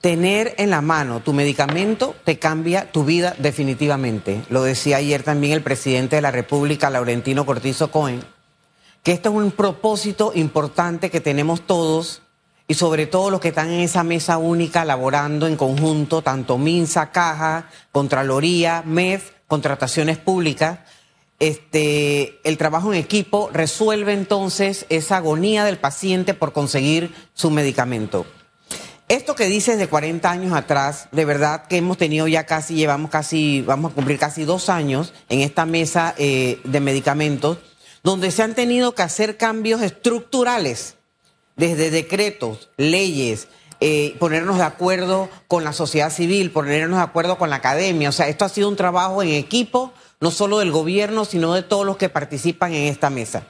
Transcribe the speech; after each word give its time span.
tener 0.00 0.54
en 0.56 0.70
la 0.70 0.80
mano 0.80 1.20
tu 1.20 1.32
medicamento 1.32 2.14
te 2.24 2.38
cambia 2.38 2.90
tu 2.90 3.04
vida 3.04 3.34
definitivamente. 3.38 4.42
Lo 4.48 4.62
decía 4.62 4.96
ayer 4.96 5.22
también 5.22 5.52
el 5.52 5.62
presidente 5.62 6.16
de 6.16 6.22
la 6.22 6.30
República, 6.30 6.90
Laurentino 6.90 7.44
Cortizo 7.44 7.90
Cohen, 7.90 8.22
que 9.02 9.12
esto 9.12 9.30
es 9.30 9.34
un 9.34 9.50
propósito 9.50 10.32
importante 10.34 11.10
que 11.10 11.20
tenemos 11.20 11.62
todos 11.62 12.22
y 12.66 12.74
sobre 12.74 13.06
todo 13.06 13.30
los 13.30 13.40
que 13.40 13.48
están 13.48 13.70
en 13.70 13.80
esa 13.80 14.04
mesa 14.04 14.38
única 14.38 14.84
laborando 14.84 15.46
en 15.46 15.56
conjunto, 15.56 16.22
tanto 16.22 16.56
MINSA, 16.56 17.10
Caja, 17.10 17.68
Contraloría, 17.92 18.82
MEF, 18.86 19.32
contrataciones 19.48 20.18
públicas. 20.18 20.78
Este, 21.40 22.38
el 22.44 22.58
trabajo 22.58 22.92
en 22.92 23.00
equipo 23.00 23.50
resuelve 23.52 24.12
entonces 24.12 24.86
esa 24.88 25.16
agonía 25.16 25.64
del 25.64 25.78
paciente 25.78 26.32
por 26.32 26.52
conseguir 26.52 27.12
su 27.34 27.50
medicamento. 27.50 28.24
Esto 29.10 29.34
que 29.34 29.46
dices 29.46 29.76
de 29.76 29.88
40 29.88 30.30
años 30.30 30.52
atrás, 30.52 31.08
de 31.10 31.24
verdad 31.24 31.66
que 31.66 31.78
hemos 31.78 31.98
tenido 31.98 32.28
ya 32.28 32.46
casi, 32.46 32.76
llevamos 32.76 33.10
casi, 33.10 33.60
vamos 33.60 33.90
a 33.90 33.94
cumplir 33.96 34.20
casi 34.20 34.44
dos 34.44 34.68
años 34.68 35.12
en 35.28 35.40
esta 35.40 35.66
mesa 35.66 36.14
eh, 36.16 36.60
de 36.62 36.78
medicamentos, 36.78 37.58
donde 38.04 38.30
se 38.30 38.44
han 38.44 38.54
tenido 38.54 38.94
que 38.94 39.02
hacer 39.02 39.36
cambios 39.36 39.82
estructurales, 39.82 40.94
desde 41.56 41.90
decretos, 41.90 42.70
leyes, 42.76 43.48
eh, 43.80 44.14
ponernos 44.20 44.58
de 44.58 44.62
acuerdo 44.62 45.28
con 45.48 45.64
la 45.64 45.72
sociedad 45.72 46.12
civil, 46.12 46.52
ponernos 46.52 46.98
de 46.98 47.04
acuerdo 47.04 47.36
con 47.36 47.50
la 47.50 47.56
academia. 47.56 48.10
O 48.10 48.12
sea, 48.12 48.28
esto 48.28 48.44
ha 48.44 48.48
sido 48.48 48.68
un 48.68 48.76
trabajo 48.76 49.24
en 49.24 49.30
equipo, 49.30 49.92
no 50.20 50.30
solo 50.30 50.60
del 50.60 50.70
gobierno, 50.70 51.24
sino 51.24 51.52
de 51.52 51.64
todos 51.64 51.84
los 51.84 51.96
que 51.96 52.10
participan 52.10 52.74
en 52.74 52.86
esta 52.86 53.10
mesa. 53.10 53.42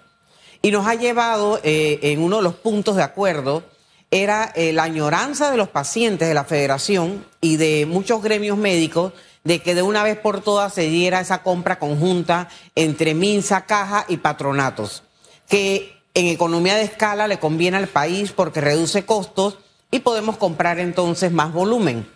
Y 0.62 0.70
nos 0.70 0.86
ha 0.86 0.94
llevado 0.94 1.60
eh, 1.62 1.98
en 2.00 2.22
uno 2.22 2.38
de 2.38 2.44
los 2.44 2.54
puntos 2.54 2.96
de 2.96 3.02
acuerdo 3.02 3.62
era 4.10 4.52
eh, 4.54 4.72
la 4.72 4.84
añoranza 4.84 5.50
de 5.50 5.56
los 5.56 5.68
pacientes 5.68 6.28
de 6.28 6.34
la 6.34 6.44
federación 6.44 7.24
y 7.40 7.56
de 7.56 7.86
muchos 7.86 8.22
gremios 8.22 8.58
médicos 8.58 9.12
de 9.44 9.60
que 9.60 9.74
de 9.74 9.82
una 9.82 10.02
vez 10.02 10.18
por 10.18 10.42
todas 10.42 10.74
se 10.74 10.82
diera 10.82 11.20
esa 11.20 11.42
compra 11.42 11.78
conjunta 11.78 12.48
entre 12.74 13.14
Minsa, 13.14 13.66
Caja 13.66 14.04
y 14.08 14.18
patronatos, 14.18 15.02
que 15.48 15.96
en 16.14 16.26
economía 16.26 16.74
de 16.74 16.82
escala 16.82 17.28
le 17.28 17.38
conviene 17.38 17.76
al 17.76 17.86
país 17.86 18.32
porque 18.32 18.60
reduce 18.60 19.04
costos 19.06 19.58
y 19.90 20.00
podemos 20.00 20.36
comprar 20.36 20.78
entonces 20.78 21.32
más 21.32 21.52
volumen. 21.52 22.08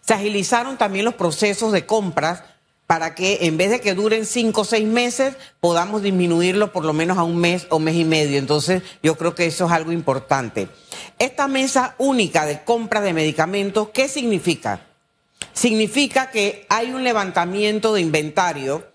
Se 0.00 0.14
agilizaron 0.14 0.78
también 0.78 1.04
los 1.04 1.14
procesos 1.14 1.72
de 1.72 1.86
compras 1.86 2.42
para 2.92 3.14
que 3.14 3.46
en 3.46 3.56
vez 3.56 3.70
de 3.70 3.80
que 3.80 3.94
duren 3.94 4.26
cinco 4.26 4.60
o 4.60 4.64
seis 4.66 4.86
meses, 4.86 5.34
podamos 5.60 6.02
disminuirlo 6.02 6.72
por 6.72 6.84
lo 6.84 6.92
menos 6.92 7.16
a 7.16 7.22
un 7.22 7.38
mes 7.38 7.66
o 7.70 7.78
mes 7.78 7.94
y 7.94 8.04
medio. 8.04 8.38
Entonces, 8.38 8.82
yo 9.02 9.16
creo 9.16 9.34
que 9.34 9.46
eso 9.46 9.64
es 9.64 9.72
algo 9.72 9.92
importante. 9.92 10.68
Esta 11.18 11.48
mesa 11.48 11.94
única 11.96 12.44
de 12.44 12.64
compra 12.64 13.00
de 13.00 13.14
medicamentos, 13.14 13.88
¿qué 13.94 14.10
significa? 14.10 14.80
Significa 15.54 16.30
que 16.30 16.66
hay 16.68 16.92
un 16.92 17.02
levantamiento 17.02 17.94
de 17.94 18.02
inventario 18.02 18.86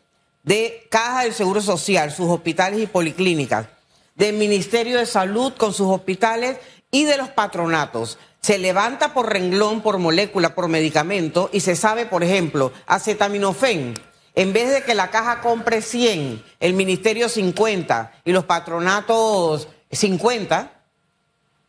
de 0.44 0.86
Caja 0.92 1.24
del 1.24 1.34
Seguro 1.34 1.60
Social, 1.60 2.12
sus 2.12 2.30
hospitales 2.30 2.80
y 2.80 2.86
policlínicas, 2.86 3.66
del 4.14 4.36
Ministerio 4.36 5.00
de 5.00 5.08
Salud 5.08 5.54
con 5.58 5.74
sus 5.74 5.88
hospitales 5.88 6.58
y 6.92 7.06
de 7.06 7.18
los 7.18 7.30
patronatos 7.30 8.20
se 8.48 8.60
levanta 8.60 9.14
por 9.14 9.30
renglón, 9.30 9.82
por 9.82 9.98
molécula, 9.98 10.56
por 10.56 10.70
medicamento 10.70 11.50
y 11.52 11.60
se 11.60 11.76
sabe, 11.76 12.06
por 12.06 12.24
ejemplo, 12.24 12.72
acetaminofén. 12.86 13.94
En 14.36 14.54
vez 14.54 14.72
de 14.72 14.84
que 14.84 14.96
la 14.96 15.10
caja 15.10 15.42
compre 15.42 15.82
100, 15.82 16.42
el 16.62 16.72
ministerio 16.72 17.28
50 17.28 18.14
y 18.24 18.32
los 18.32 18.46
patronatos 18.46 19.68
50 19.92 20.72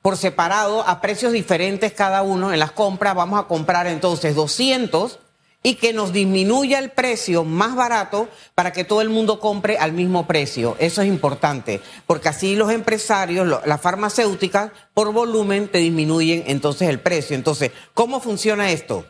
por 0.02 0.16
separado 0.16 0.86
a 0.86 1.00
precios 1.00 1.32
diferentes 1.32 1.92
cada 1.92 2.22
uno 2.22 2.52
en 2.52 2.60
las 2.60 2.70
compras, 2.70 3.16
vamos 3.16 3.40
a 3.40 3.48
comprar 3.48 3.88
entonces 3.88 4.36
200 4.36 5.18
y 5.62 5.74
que 5.74 5.92
nos 5.92 6.12
disminuya 6.12 6.78
el 6.78 6.90
precio 6.90 7.44
más 7.44 7.74
barato 7.74 8.28
para 8.54 8.72
que 8.72 8.84
todo 8.84 9.00
el 9.02 9.08
mundo 9.08 9.40
compre 9.40 9.76
al 9.76 9.92
mismo 9.92 10.26
precio. 10.26 10.76
Eso 10.78 11.02
es 11.02 11.08
importante, 11.08 11.80
porque 12.06 12.28
así 12.28 12.54
los 12.54 12.70
empresarios, 12.70 13.46
las 13.64 13.80
farmacéuticas, 13.80 14.70
por 14.94 15.12
volumen 15.12 15.68
te 15.68 15.78
disminuyen 15.78 16.44
entonces 16.46 16.88
el 16.88 17.00
precio. 17.00 17.34
Entonces, 17.34 17.72
¿cómo 17.92 18.20
funciona 18.20 18.70
esto? 18.70 19.04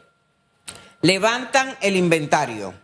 Levantan 1.03 1.77
el 1.81 1.97
inventario. 1.97 2.75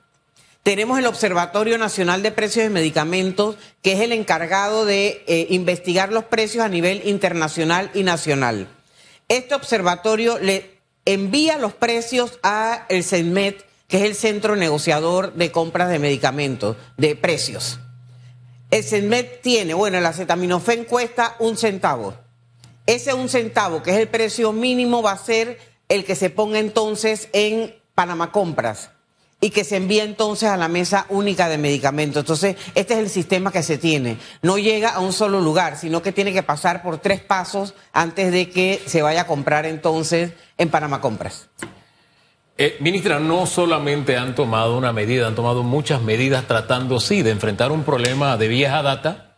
Tenemos 0.63 0.99
el 0.99 1.07
Observatorio 1.07 1.77
Nacional 1.77 2.23
de 2.23 2.33
Precios 2.33 2.65
de 2.65 2.71
Medicamentos, 2.71 3.57
que 3.83 3.93
es 3.93 4.01
el 4.01 4.13
encargado 4.13 4.87
de 4.87 5.23
eh, 5.27 5.47
investigar 5.51 6.11
los 6.11 6.25
precios 6.25 6.65
a 6.65 6.71
nivel 6.71 7.07
internacional 7.07 7.91
y 7.93 8.03
nacional. 8.03 8.69
Este 9.29 9.55
observatorio 9.55 10.39
le 10.39 10.74
envía 11.05 11.59
los 11.59 11.75
precios 11.75 12.39
a 12.43 12.87
el 12.89 13.05
que 13.89 13.97
es 13.99 14.03
el 14.03 14.15
centro 14.15 14.57
negociador 14.57 15.35
de 15.35 15.53
compras 15.53 15.89
de 15.91 15.99
medicamentos, 15.99 16.77
de 16.97 17.17
precios. 17.17 17.79
El 18.71 18.83
CENMET 18.83 19.41
tiene, 19.43 19.75
bueno, 19.75 19.99
el 19.99 20.07
acetaminofén 20.07 20.85
cuesta 20.85 21.37
un 21.39 21.57
centavo. 21.57 22.15
Ese 22.87 23.15
un 23.15 23.29
centavo, 23.29 23.83
que 23.83 23.93
es 23.93 23.99
el 23.99 24.09
precio 24.09 24.53
mínimo, 24.53 25.03
va 25.03 25.13
a 25.13 25.19
ser 25.19 25.59
el 25.89 26.05
que 26.05 26.17
se 26.17 26.31
ponga 26.31 26.59
entonces 26.59 27.29
en 27.33 27.75
Panamá 27.95 28.33
Compras 28.33 28.91
y 29.41 29.51
que 29.51 29.65
se 29.65 29.77
envía 29.77 30.05
entonces 30.05 30.49
a 30.49 30.57
la 30.57 30.69
mesa 30.69 31.07
única 31.11 31.49
de 31.49 31.59
medicamentos. 31.59 32.21
Entonces, 32.21 32.57
este 32.75 32.95
es 32.95 33.01
el 33.01 33.11
sistema 33.11 33.53
que 33.53 33.63
se 33.63 33.79
tiene. 33.79 34.17
No 34.43 34.59
llega 34.59 34.91
a 34.91 35.01
un 35.01 35.13
solo 35.13 35.41
lugar, 35.41 35.77
sino 35.77 36.03
que 36.03 36.13
tiene 36.13 36.33
que 36.33 36.43
pasar 36.43 36.83
por 36.83 36.99
tres 36.99 37.21
pasos 37.21 37.75
antes 37.93 38.33
de 38.33 38.49
que 38.49 38.81
se 38.87 39.03
vaya 39.03 39.23
a 39.23 39.27
comprar 39.27 39.67
entonces 39.67 40.33
en 40.57 40.71
Panamá 40.71 41.01
Compras. 41.01 41.49
Eh, 42.57 42.77
ministra, 42.81 43.19
no 43.19 43.47
solamente 43.47 44.17
han 44.17 44.35
tomado 44.35 44.79
una 44.79 44.93
medida, 44.93 45.27
han 45.27 45.35
tomado 45.35 45.63
muchas 45.63 46.01
medidas 46.01 46.47
tratando, 46.47 47.01
sí, 47.01 47.23
de 47.23 47.31
enfrentar 47.31 47.73
un 47.73 47.83
problema 47.83 48.37
de 48.37 48.49
vieja 48.49 48.81
data, 48.83 49.35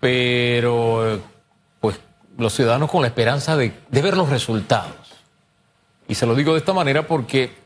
pero 0.00 1.20
pues 1.80 2.00
los 2.36 2.52
ciudadanos 2.52 2.90
con 2.90 3.02
la 3.02 3.08
esperanza 3.08 3.56
de 3.56 3.72
ver 3.90 4.16
los 4.16 4.28
resultados. 4.28 4.94
Y 6.08 6.16
se 6.16 6.26
lo 6.26 6.34
digo 6.34 6.52
de 6.52 6.58
esta 6.58 6.72
manera 6.72 7.06
porque 7.06 7.63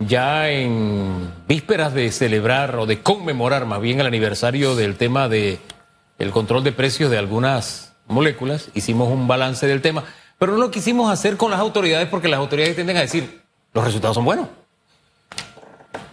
ya 0.00 0.50
en 0.50 1.30
vísperas 1.46 1.94
de 1.94 2.10
celebrar 2.10 2.76
o 2.76 2.86
de 2.86 3.02
conmemorar 3.02 3.66
más 3.66 3.80
bien 3.80 4.00
el 4.00 4.06
aniversario 4.06 4.74
del 4.74 4.96
tema 4.96 5.28
de 5.28 5.60
el 6.18 6.32
control 6.32 6.64
de 6.64 6.72
precios 6.72 7.10
de 7.10 7.18
algunas 7.18 7.94
moléculas, 8.06 8.70
hicimos 8.74 9.10
un 9.10 9.28
balance 9.28 9.66
del 9.66 9.80
tema, 9.80 10.04
pero 10.38 10.52
no 10.52 10.58
lo 10.58 10.70
quisimos 10.70 11.10
hacer 11.10 11.36
con 11.36 11.50
las 11.50 11.60
autoridades 11.60 12.08
porque 12.08 12.28
las 12.28 12.38
autoridades 12.38 12.74
tienden 12.74 12.96
a 12.96 13.00
decir, 13.00 13.42
los 13.72 13.84
resultados 13.84 14.16
son 14.16 14.24
buenos. 14.24 14.48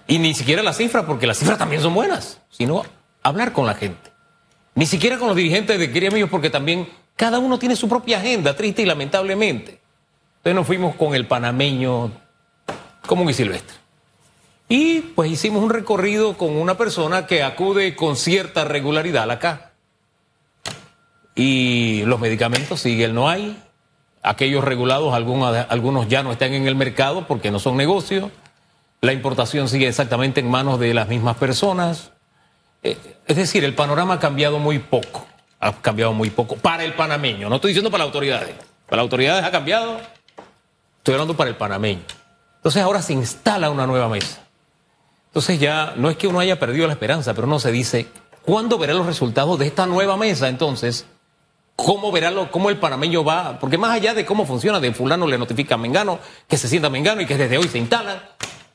Y 0.06 0.20
ni 0.20 0.34
siquiera 0.34 0.64
las 0.64 0.78
cifras, 0.78 1.06
porque 1.06 1.28
las 1.28 1.38
cifras 1.38 1.58
también 1.58 1.82
son 1.82 1.94
buenas, 1.94 2.40
sino 2.50 2.86
hablar 3.24 3.52
con 3.52 3.66
la 3.66 3.74
gente. 3.74 4.12
Ni 4.76 4.86
siquiera 4.86 5.18
con 5.18 5.28
los 5.28 5.36
dirigentes 5.36 5.78
de 5.80 5.92
Quería 5.92 6.28
porque 6.28 6.50
también 6.50 6.88
cada 7.16 7.40
uno 7.40 7.58
tiene 7.60 7.76
su 7.76 7.90
propia 7.90 8.20
agenda, 8.20 8.56
triste 8.56 8.84
y 8.84 8.86
lamentablemente. 8.86 9.82
Entonces 10.38 10.56
nos 10.56 10.68
fuimos 10.68 10.96
con 10.96 11.16
el 11.16 11.26
panameño 11.26 12.12
común 13.08 13.30
y 13.30 13.34
silvestre. 13.34 13.76
Y 14.70 15.00
pues 15.00 15.32
hicimos 15.32 15.64
un 15.64 15.70
recorrido 15.70 16.38
con 16.38 16.56
una 16.56 16.78
persona 16.78 17.26
que 17.26 17.42
acude 17.42 17.96
con 17.96 18.16
cierta 18.16 18.66
regularidad 18.66 19.24
a 19.24 19.28
la 19.28 19.40
caja. 19.40 19.72
Y 21.36 22.04
los 22.06 22.20
medicamentos 22.20 22.82
siguen, 22.82 23.16
no 23.16 23.30
hay. 23.30 23.58
Aquellos 24.24 24.64
regulados, 24.64 25.14
algunos, 25.14 26.08
ya 26.10 26.24
no 26.24 26.32
están 26.32 26.54
en 26.54 26.68
el 26.68 26.76
mercado 26.76 27.28
porque 27.28 27.52
no 27.52 27.60
son 27.60 27.78
negocios. 27.78 28.30
La 29.00 29.14
importación 29.14 29.70
sigue 29.70 29.88
exactamente 29.88 30.42
en 30.42 30.50
manos 30.50 30.80
de 30.80 30.94
las 30.94 31.08
mismas 31.08 31.38
personas. 31.38 32.12
Eh, 32.84 32.98
es 33.28 33.38
decir, 33.38 33.64
el 33.64 33.76
panorama 33.76 34.16
ha 34.16 34.20
cambiado 34.20 34.60
muy 34.60 34.80
poco. 34.80 35.26
Ha 35.60 35.72
cambiado 35.74 36.12
muy 36.12 36.30
poco 36.30 36.58
para 36.58 36.84
el 36.84 36.94
panameño. 36.94 37.48
No 37.48 37.56
estoy 37.56 37.70
diciendo 37.70 37.92
para 37.92 38.04
las 38.04 38.08
autoridades. 38.08 38.56
Para 38.88 38.98
las 38.98 39.04
autoridades 39.04 39.46
ha 39.46 39.52
cambiado. 39.52 40.02
Estoy 40.98 41.14
hablando 41.14 41.38
para 41.38 41.52
el 41.52 41.56
panameño. 41.56 42.17
Entonces 42.58 42.84
ahora 42.84 43.02
se 43.02 43.14
instala 43.14 43.70
una 43.70 43.88
nueva 43.88 44.10
mesa. 44.10 44.42
Entonces 45.28 45.60
ya 45.60 45.94
no 45.96 46.10
es 46.10 46.18
que 46.18 46.28
uno 46.28 46.40
haya 46.40 46.60
perdido 46.60 46.88
la 46.88 46.94
esperanza, 46.94 47.34
pero 47.34 47.48
uno 47.48 47.60
se 47.60 47.72
dice, 47.72 48.08
¿cuándo 48.44 48.78
verá 48.78 48.94
los 48.94 49.06
resultados 49.06 49.60
de 49.60 49.68
esta 49.68 49.86
nueva 49.86 50.18
mesa 50.18 50.50
entonces? 50.50 51.06
¿Cómo 51.76 52.12
verá 52.12 52.32
lo, 52.32 52.50
cómo 52.50 52.72
el 52.72 52.78
panameño 52.78 53.24
va? 53.24 53.60
Porque 53.60 53.78
más 53.78 53.92
allá 53.92 54.16
de 54.16 54.26
cómo 54.26 54.48
funciona, 54.48 54.80
de 54.80 54.94
fulano 54.94 55.28
le 55.28 55.38
notifica 55.38 55.76
a 55.76 55.78
Mengano, 55.78 56.18
que 56.48 56.58
se 56.58 56.68
sienta 56.68 56.90
Mengano 56.90 57.22
y 57.22 57.28
que 57.28 57.38
desde 57.38 57.60
hoy 57.60 57.68
se 57.68 57.78
instalan, 57.78 58.20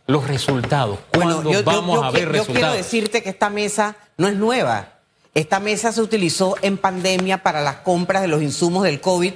los 0.07 0.27
resultados. 0.29 1.01
¿Cuándo 1.13 1.63
vamos 1.65 2.05
a 2.05 2.11
ver 2.11 2.29
resultados? 2.29 2.47
Yo 2.47 2.55
quiero 2.55 2.73
decirte 2.73 3.23
que 3.23 3.31
esta 3.31 3.51
mesa 3.51 3.97
no 4.17 4.29
es 4.29 4.37
nueva. 4.37 5.01
Esta 5.35 5.59
mesa 5.59 5.91
se 5.91 6.01
utilizó 6.01 6.57
en 6.63 6.79
pandemia 6.79 7.43
para 7.43 7.61
las 7.61 7.77
compras 7.79 8.23
de 8.23 8.29
los 8.29 8.43
insumos 8.43 8.85
del 8.85 9.01
COVID 9.01 9.33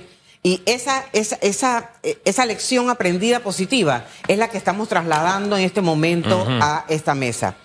y 0.46 0.62
esa, 0.64 1.06
esa, 1.12 1.34
esa, 1.40 1.90
esa, 2.24 2.46
lección 2.46 2.88
aprendida 2.88 3.40
positiva 3.40 4.04
es 4.28 4.38
la 4.38 4.46
que 4.46 4.56
estamos 4.56 4.86
trasladando 4.88 5.56
en 5.56 5.64
este 5.64 5.80
momento 5.80 6.46
a 6.60 6.84
esta 6.88 7.16
mesa. 7.16 7.56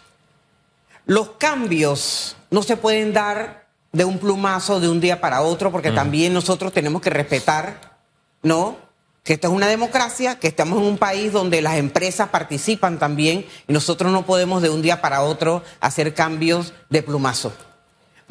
Los 1.05 1.33
cambios 1.37 2.35
no 2.49 2.63
se 2.63 2.77
pueden 2.77 3.13
dar 3.13 3.67
de 3.91 4.03
un 4.03 4.17
plumazo 4.17 4.79
de 4.79 4.89
un 4.89 4.99
día 4.99 5.21
para 5.21 5.43
otro, 5.43 5.71
porque 5.71 5.91
también 5.91 6.33
nosotros 6.33 6.73
tenemos 6.73 7.03
que 7.03 7.11
respetar, 7.11 7.99
¿no? 8.41 8.77
que 9.23 9.33
esta 9.33 9.47
es 9.47 9.53
una 9.53 9.67
democracia, 9.67 10.39
que 10.39 10.47
estamos 10.47 10.79
en 10.79 10.85
un 10.85 10.97
país 10.97 11.31
donde 11.31 11.61
las 11.61 11.75
empresas 11.75 12.29
participan 12.29 12.97
también 12.97 13.45
y 13.67 13.73
nosotros 13.73 14.11
no 14.11 14.25
podemos 14.25 14.63
de 14.63 14.71
un 14.71 14.81
día 14.81 15.01
para 15.01 15.21
otro 15.21 15.61
hacer 15.81 16.15
cambios 16.15 16.73
de 16.89 17.03
plumazo. 17.03 17.53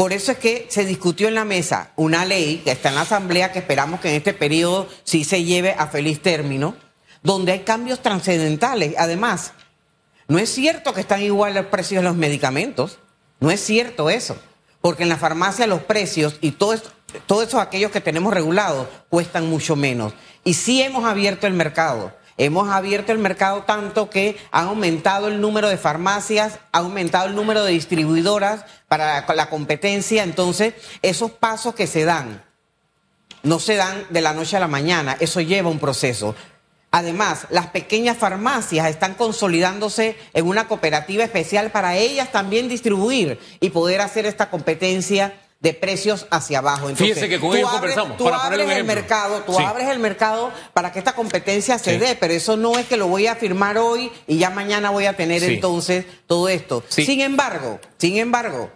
Por 0.01 0.15
eso 0.15 0.33
es 0.33 0.39
que 0.39 0.67
se 0.71 0.87
discutió 0.87 1.29
en 1.29 1.35
la 1.35 1.45
mesa 1.45 1.91
una 1.95 2.25
ley 2.25 2.63
que 2.65 2.71
está 2.71 2.89
en 2.89 2.95
la 2.95 3.03
Asamblea, 3.03 3.53
que 3.53 3.59
esperamos 3.59 4.01
que 4.01 4.09
en 4.09 4.15
este 4.15 4.33
periodo 4.33 4.89
sí 5.05 5.25
se 5.25 5.45
lleve 5.45 5.75
a 5.77 5.89
feliz 5.89 6.23
término, 6.23 6.75
donde 7.23 7.53
hay 7.53 7.59
cambios 7.65 8.01
trascendentales. 8.01 8.95
Además, 8.97 9.53
no 10.27 10.39
es 10.39 10.49
cierto 10.49 10.95
que 10.95 11.03
están 11.03 11.21
igual 11.21 11.53
los 11.53 11.67
precios 11.67 12.03
de 12.03 12.09
los 12.09 12.17
medicamentos, 12.17 12.99
no 13.41 13.51
es 13.51 13.61
cierto 13.61 14.09
eso, 14.09 14.39
porque 14.81 15.03
en 15.03 15.11
la 15.11 15.19
farmacia 15.19 15.67
los 15.67 15.83
precios 15.83 16.39
y 16.41 16.53
todo 16.53 16.73
esto, 16.73 16.89
todos 17.27 17.49
esos 17.49 17.61
aquellos 17.61 17.91
que 17.91 18.01
tenemos 18.01 18.33
regulados 18.33 18.89
cuestan 19.11 19.51
mucho 19.51 19.77
menos. 19.77 20.15
Y 20.45 20.55
sí 20.55 20.81
hemos 20.81 21.05
abierto 21.05 21.47
el 21.47 21.53
mercado. 21.53 22.17
Hemos 22.43 22.71
abierto 22.71 23.13
el 23.13 23.19
mercado 23.19 23.65
tanto 23.65 24.09
que 24.09 24.39
ha 24.51 24.63
aumentado 24.63 25.29
el 25.29 25.43
número 25.43 25.69
de 25.69 25.77
farmacias, 25.77 26.59
ha 26.73 26.79
aumentado 26.79 27.27
el 27.27 27.35
número 27.35 27.63
de 27.65 27.73
distribuidoras 27.73 28.65
para 28.89 29.27
la 29.35 29.51
competencia. 29.51 30.23
Entonces, 30.23 30.73
esos 31.03 31.33
pasos 31.33 31.75
que 31.75 31.87
se 31.87 32.07
dan, 32.07 32.43
no 33.43 33.61
se 33.61 33.77
dan 33.77 34.07
de 34.09 34.23
la 34.23 34.33
noche 34.33 34.57
a 34.57 34.61
la 34.61 34.69
mañana, 34.69 35.19
eso 35.21 35.43
lleva 35.43 35.69
un 35.69 35.79
proceso. 35.79 36.35
Además, 36.91 37.47
las 37.51 37.67
pequeñas 37.67 38.17
farmacias 38.17 38.89
están 38.89 39.17
consolidándose 39.17 40.17
en 40.33 40.47
una 40.47 40.67
cooperativa 40.67 41.23
especial 41.23 41.71
para 41.71 41.99
ellas 41.99 42.33
también 42.33 42.71
distribuir 42.71 43.39
y 43.61 43.69
poder 43.69 44.01
hacer 44.01 44.25
esta 44.25 44.49
competencia 44.49 45.35
de 45.61 45.75
precios 45.75 46.27
hacia 46.31 46.59
abajo. 46.59 46.89
Fíjese 46.97 47.29
que 47.29 47.39
con 47.39 47.55
ellos 47.55 47.71
conversamos. 47.71 48.17
Tú 48.17 48.29
abres 48.29 48.71
el 48.71 48.85
mercado, 48.85 49.43
tú 49.43 49.59
abres 49.59 49.89
el 49.89 49.99
mercado 49.99 50.51
para 50.73 50.91
que 50.91 50.99
esta 50.99 51.15
competencia 51.15 51.79
se 51.79 51.99
dé, 51.99 52.17
pero 52.17 52.33
eso 52.33 52.57
no 52.57 52.79
es 52.79 52.87
que 52.87 52.97
lo 52.97 53.09
voy 53.09 53.27
a 53.27 53.37
firmar 53.37 53.77
hoy 53.77 54.11
y 54.27 54.39
ya 54.39 54.51
mañana 54.51 54.91
voy 54.91 55.05
a 55.05 55.17
tener 55.17 55.45
entonces 55.45 56.07
todo 56.27 56.49
esto. 56.49 56.83
Sin 56.89 57.21
embargo, 57.21 57.79
sin 57.99 58.17
embargo, 58.17 58.71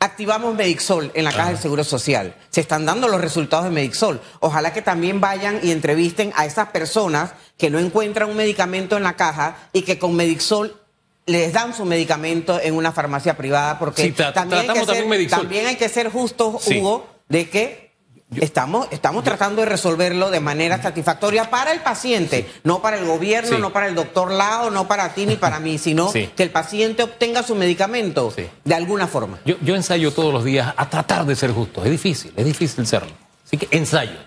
activamos 0.00 0.54
Medixol 0.54 1.10
en 1.14 1.24
la 1.24 1.32
Caja 1.32 1.48
del 1.48 1.58
Seguro 1.58 1.82
Social. 1.82 2.34
Se 2.50 2.60
están 2.60 2.84
dando 2.84 3.08
los 3.08 3.22
resultados 3.22 3.64
de 3.64 3.70
Medixol. 3.70 4.20
Ojalá 4.40 4.74
que 4.74 4.82
también 4.82 5.20
vayan 5.20 5.60
y 5.62 5.70
entrevisten 5.70 6.32
a 6.36 6.44
esas 6.44 6.68
personas 6.68 7.32
que 7.56 7.70
no 7.70 7.78
encuentran 7.78 8.28
un 8.28 8.36
medicamento 8.36 8.98
en 8.98 9.02
la 9.02 9.16
caja 9.16 9.56
y 9.72 9.82
que 9.82 9.98
con 9.98 10.14
Medixol 10.14 10.79
les 11.26 11.52
dan 11.52 11.74
su 11.74 11.84
medicamento 11.84 12.60
en 12.60 12.74
una 12.74 12.92
farmacia 12.92 13.36
privada 13.36 13.78
porque 13.78 14.12
también, 14.12 14.70
hay 14.70 14.78
que 14.78 14.84
ser, 14.86 15.28
también, 15.28 15.66
hay 15.66 15.76
que 15.76 15.88
ser 15.88 16.10
justos, 16.10 16.66
Hugo, 16.66 17.06
de 17.28 17.48
que 17.48 17.90
estamos, 18.36 18.88
estamos 18.90 19.24
tratando 19.24 19.62
de 19.62 19.68
resolverlo 19.68 20.30
de 20.30 20.40
manera 20.40 20.80
satisfactoria 20.80 21.50
para 21.50 21.72
el 21.72 21.80
paciente, 21.80 22.48
no 22.64 22.80
para 22.82 22.98
el 22.98 23.04
gobierno, 23.04 23.58
no 23.58 23.72
para 23.72 23.88
el 23.88 23.94
doctor 23.94 24.30
Lao, 24.30 24.70
no 24.70 24.86
para 24.86 25.14
ti 25.14 25.26
ni 25.26 25.36
para 25.36 25.60
mí, 25.60 25.78
sino 25.78 26.12
que 26.12 26.32
el 26.38 26.50
paciente 26.50 27.02
obtenga 27.02 27.42
su 27.42 27.54
medicamento 27.54 28.32
de 28.64 28.74
alguna 28.74 29.06
forma. 29.06 29.38
Yo, 29.44 29.56
yo 29.62 29.74
ensayo 29.74 30.12
todos 30.12 30.32
los 30.32 30.44
días 30.44 30.72
a 30.76 30.88
tratar 30.88 31.24
de 31.26 31.36
ser 31.36 31.52
justo. 31.52 31.84
Es 31.84 31.90
difícil, 31.90 32.32
es 32.36 32.44
difícil 32.44 32.86
serlo. 32.86 33.12
Así 33.44 33.56
que 33.56 33.68
ensayo, 33.76 34.18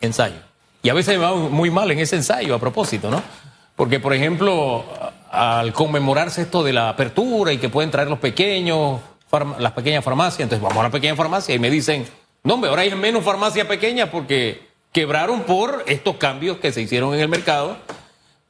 ensayo. 0.00 0.40
Y 0.82 0.88
a 0.88 0.94
veces 0.94 1.16
me 1.16 1.24
va 1.24 1.34
muy 1.34 1.70
mal 1.70 1.90
en 1.92 2.00
ese 2.00 2.16
ensayo 2.16 2.54
a 2.54 2.58
propósito, 2.58 3.10
¿no? 3.10 3.22
Porque, 3.76 4.00
por 4.00 4.12
ejemplo, 4.12 4.84
al 5.32 5.72
conmemorarse 5.72 6.42
esto 6.42 6.62
de 6.62 6.74
la 6.74 6.90
apertura 6.90 7.52
y 7.52 7.58
que 7.58 7.70
pueden 7.70 7.90
traer 7.90 8.08
los 8.08 8.18
pequeños, 8.18 9.00
las 9.58 9.72
pequeñas 9.72 10.04
farmacias, 10.04 10.40
entonces 10.40 10.62
vamos 10.62 10.78
a 10.78 10.82
la 10.84 10.90
pequeña 10.90 11.16
farmacia 11.16 11.54
y 11.54 11.58
me 11.58 11.70
dicen, 11.70 12.06
no, 12.44 12.54
hombre, 12.54 12.68
ahora 12.68 12.82
hay 12.82 12.94
menos 12.94 13.24
farmacia 13.24 13.66
pequeña 13.66 14.10
porque 14.10 14.60
quebraron 14.92 15.44
por 15.44 15.84
estos 15.86 16.16
cambios 16.16 16.58
que 16.58 16.70
se 16.70 16.82
hicieron 16.82 17.14
en 17.14 17.20
el 17.20 17.28
mercado. 17.28 17.78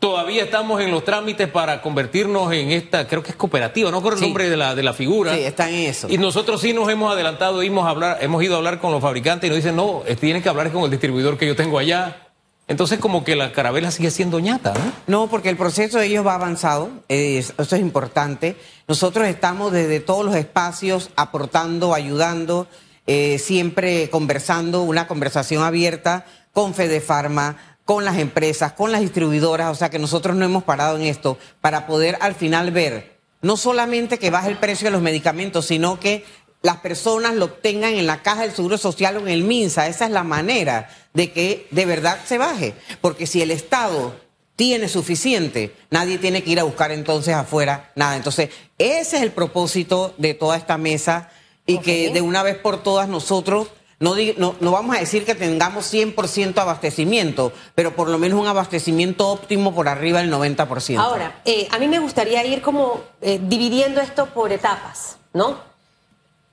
Todavía 0.00 0.42
estamos 0.42 0.80
en 0.80 0.90
los 0.90 1.04
trámites 1.04 1.48
para 1.48 1.80
convertirnos 1.80 2.52
en 2.52 2.72
esta, 2.72 3.06
creo 3.06 3.22
que 3.22 3.30
es 3.30 3.36
cooperativa, 3.36 3.92
no 3.92 3.98
recuerdo 3.98 4.18
el 4.18 4.24
nombre 4.24 4.50
de 4.50 4.56
la, 4.56 4.74
de 4.74 4.82
la 4.82 4.92
figura. 4.92 5.32
Sí, 5.36 5.42
está 5.44 5.70
en 5.70 5.86
eso. 5.86 6.08
Y 6.10 6.18
nosotros 6.18 6.60
sí 6.60 6.72
nos 6.72 6.88
hemos 6.88 7.12
adelantado, 7.12 7.62
hemos, 7.62 7.86
a 7.86 7.90
hablar, 7.90 8.18
hemos 8.20 8.42
ido 8.42 8.54
a 8.54 8.56
hablar 8.56 8.80
con 8.80 8.90
los 8.90 9.00
fabricantes 9.00 9.46
y 9.46 9.50
nos 9.50 9.58
dicen, 9.58 9.76
no, 9.76 10.02
tienen 10.18 10.42
que 10.42 10.48
hablar 10.48 10.72
con 10.72 10.82
el 10.82 10.90
distribuidor 10.90 11.38
que 11.38 11.46
yo 11.46 11.54
tengo 11.54 11.78
allá. 11.78 12.31
Entonces 12.68 13.00
como 13.00 13.24
que 13.24 13.36
la 13.36 13.52
carabela 13.52 13.90
sigue 13.90 14.10
siendo 14.10 14.38
ñata, 14.38 14.72
¿no? 14.72 14.92
No, 15.06 15.26
porque 15.28 15.48
el 15.50 15.56
proceso 15.56 15.98
de 15.98 16.06
ellos 16.06 16.26
va 16.26 16.34
avanzado, 16.34 16.90
eso 17.08 17.52
es 17.58 17.80
importante. 17.80 18.56
Nosotros 18.88 19.26
estamos 19.26 19.72
desde 19.72 20.00
todos 20.00 20.24
los 20.24 20.36
espacios 20.36 21.10
aportando, 21.16 21.92
ayudando, 21.92 22.68
eh, 23.06 23.38
siempre 23.38 24.08
conversando, 24.10 24.82
una 24.82 25.08
conversación 25.08 25.64
abierta 25.64 26.24
con 26.52 26.72
Fedefarma, 26.72 27.56
con 27.84 28.04
las 28.04 28.18
empresas, 28.18 28.72
con 28.72 28.92
las 28.92 29.00
distribuidoras, 29.00 29.70
o 29.70 29.74
sea 29.74 29.90
que 29.90 29.98
nosotros 29.98 30.36
no 30.36 30.44
hemos 30.44 30.62
parado 30.62 30.96
en 30.96 31.02
esto 31.02 31.36
para 31.60 31.86
poder 31.86 32.16
al 32.20 32.34
final 32.34 32.70
ver 32.70 33.12
no 33.42 33.56
solamente 33.56 34.18
que 34.18 34.30
baje 34.30 34.48
el 34.48 34.56
precio 34.56 34.86
de 34.86 34.92
los 34.92 35.02
medicamentos, 35.02 35.66
sino 35.66 35.98
que 35.98 36.24
las 36.62 36.76
personas 36.76 37.34
lo 37.34 37.46
obtengan 37.46 37.94
en 37.94 38.06
la 38.06 38.22
caja 38.22 38.42
del 38.42 38.52
Seguro 38.52 38.78
Social 38.78 39.16
o 39.16 39.20
en 39.20 39.28
el 39.28 39.42
MINSA. 39.42 39.88
Esa 39.88 40.04
es 40.06 40.12
la 40.12 40.22
manera 40.22 40.88
de 41.14 41.32
que 41.32 41.66
de 41.70 41.86
verdad 41.86 42.20
se 42.24 42.38
baje. 42.38 42.74
Porque 43.00 43.26
si 43.26 43.42
el 43.42 43.50
Estado 43.50 44.14
tiene 44.56 44.88
suficiente, 44.88 45.74
nadie 45.90 46.18
tiene 46.18 46.42
que 46.42 46.50
ir 46.50 46.60
a 46.60 46.64
buscar 46.64 46.92
entonces 46.92 47.34
afuera 47.34 47.90
nada. 47.96 48.16
Entonces, 48.16 48.50
ese 48.78 49.16
es 49.16 49.22
el 49.22 49.32
propósito 49.32 50.14
de 50.18 50.34
toda 50.34 50.56
esta 50.56 50.78
mesa 50.78 51.30
y 51.66 51.78
que 51.78 52.10
de 52.10 52.20
una 52.20 52.42
vez 52.42 52.56
por 52.58 52.82
todas 52.82 53.08
nosotros 53.08 53.68
no, 54.02 54.16
no, 54.60 54.70
vamos 54.72 54.96
a 54.96 54.98
decir 54.98 55.24
que 55.24 55.36
tengamos 55.36 55.92
100% 55.94 56.58
abastecimiento, 56.58 57.52
pero 57.76 57.94
por 57.94 58.08
lo 58.08 58.18
menos 58.18 58.40
un 58.40 58.48
abastecimiento 58.48 59.28
óptimo 59.28 59.72
por 59.76 59.88
arriba 59.88 60.20
del 60.20 60.32
90%. 60.32 60.98
Ahora, 60.98 61.40
eh, 61.44 61.68
a 61.70 61.78
mí 61.78 61.86
me 61.86 62.00
gustaría 62.00 62.44
ir 62.44 62.62
como 62.62 63.00
eh, 63.20 63.38
dividiendo 63.40 64.00
esto 64.00 64.26
por 64.26 64.50
etapas, 64.50 65.18
¿no? 65.32 65.71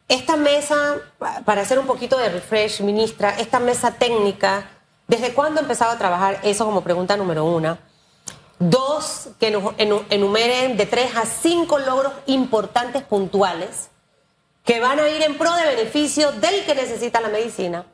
Esta 0.09 0.37
mesa, 0.37 0.97
para 1.45 1.61
hacer 1.61 1.77
un 1.77 1.85
poquito 1.85 2.17
de 2.17 2.29
refresh, 2.29 2.81
ministra, 2.81 3.29
esta 3.37 3.59
mesa 3.59 3.91
técnica, 3.91 4.67
¿desde 5.07 5.35
cuándo 5.35 5.59
ha 5.59 5.61
empezado 5.61 5.91
a 5.91 5.99
trabajar? 5.99 6.39
Eso 6.41 6.65
como 6.65 6.81
pregunta 6.81 7.15
número 7.15 7.45
uno. 7.45 7.77
Dos, 8.57 9.29
que 9.39 9.55
enumeren 10.09 10.77
de 10.77 10.87
tres 10.87 11.15
a 11.15 11.27
cinco 11.27 11.77
logros 11.77 12.11
importantes 12.25 13.03
puntuales 13.03 13.91
que 14.65 14.79
van 14.79 14.99
a 14.99 15.07
ir 15.07 15.21
en 15.21 15.37
pro 15.37 15.53
de 15.53 15.75
beneficio 15.75 16.31
del 16.31 16.65
que 16.65 16.73
necesita 16.73 17.21
la 17.21 17.29
medicina. 17.29 17.85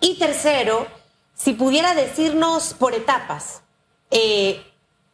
Y 0.00 0.18
tercero, 0.18 0.86
si 1.34 1.54
pudiera 1.54 1.94
decirnos 1.94 2.74
por 2.74 2.92
etapas, 2.94 3.62
eh, 4.10 4.62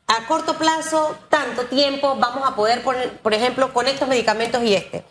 a 0.09 0.27
corto 0.27 0.59
plazo, 0.59 1.15
tanto 1.29 1.67
tiempo 1.67 2.17
vamos 2.19 2.43
a 2.45 2.57
poder 2.57 2.83
por 2.83 3.33
ejemplo, 3.33 3.73
con 3.73 3.87
estos 3.87 4.09
medicamentos 4.09 4.61
y 4.65 4.75
este 4.75 5.05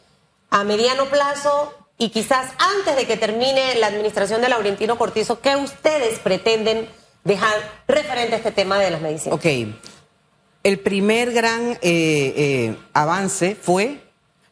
a 0.52 0.64
mediano 0.64 1.06
plazo 1.06 1.74
y 1.98 2.10
quizás 2.10 2.52
antes 2.78 2.96
de 2.96 3.08
que 3.08 3.18
termine 3.18 3.76
la 3.76 3.88
administración 3.88 4.42
de 4.42 4.50
Laurentino 4.50 4.98
Cortizo, 4.98 5.40
¿qué 5.40 5.56
ustedes 5.56 6.20
pretenden 6.20 6.88
dejar 7.24 7.54
referente 7.88 8.36
a 8.36 8.38
este 8.38 8.52
tema 8.52 8.78
de 8.78 8.92
las 8.92 9.02
medicinas? 9.02 9.38
Ok. 9.38 9.46
El 10.64 10.80
primer 10.80 11.32
gran 11.32 11.72
eh, 11.72 11.80
eh, 11.82 12.76
avance 12.94 13.56
fue 13.56 14.04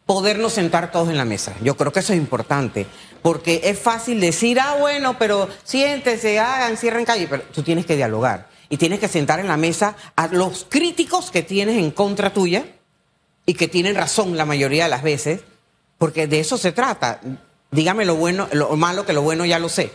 podernos 0.05 0.53
sentar 0.53 0.91
todos 0.91 1.09
en 1.09 1.17
la 1.17 1.25
mesa. 1.25 1.53
Yo 1.61 1.75
creo 1.77 1.91
que 1.91 1.99
eso 1.99 2.13
es 2.13 2.19
importante, 2.19 2.87
porque 3.21 3.61
es 3.65 3.77
fácil 3.77 4.19
decir, 4.19 4.59
ah, 4.59 4.77
bueno, 4.79 5.19
pero 5.19 5.47
siéntese, 5.63 6.39
hagan, 6.39 6.77
cierren 6.77 7.05
calle, 7.05 7.27
pero 7.29 7.43
tú 7.53 7.61
tienes 7.61 7.85
que 7.85 7.95
dialogar 7.95 8.47
y 8.69 8.77
tienes 8.77 8.99
que 8.99 9.07
sentar 9.07 9.39
en 9.39 9.47
la 9.47 9.57
mesa 9.57 9.95
a 10.15 10.27
los 10.27 10.65
críticos 10.69 11.29
que 11.29 11.43
tienes 11.43 11.77
en 11.77 11.91
contra 11.91 12.31
tuya 12.31 12.65
y 13.45 13.55
que 13.55 13.67
tienen 13.67 13.95
razón 13.95 14.37
la 14.37 14.45
mayoría 14.45 14.85
de 14.85 14.89
las 14.89 15.03
veces 15.03 15.41
porque 15.99 16.25
de 16.25 16.39
eso 16.39 16.57
se 16.57 16.71
trata. 16.71 17.21
Dígame 17.69 18.05
lo 18.05 18.15
bueno, 18.15 18.49
lo 18.51 18.75
malo, 18.75 19.05
que 19.05 19.13
lo 19.13 19.21
bueno 19.21 19.45
ya 19.45 19.59
lo 19.59 19.69
sé. 19.69 19.91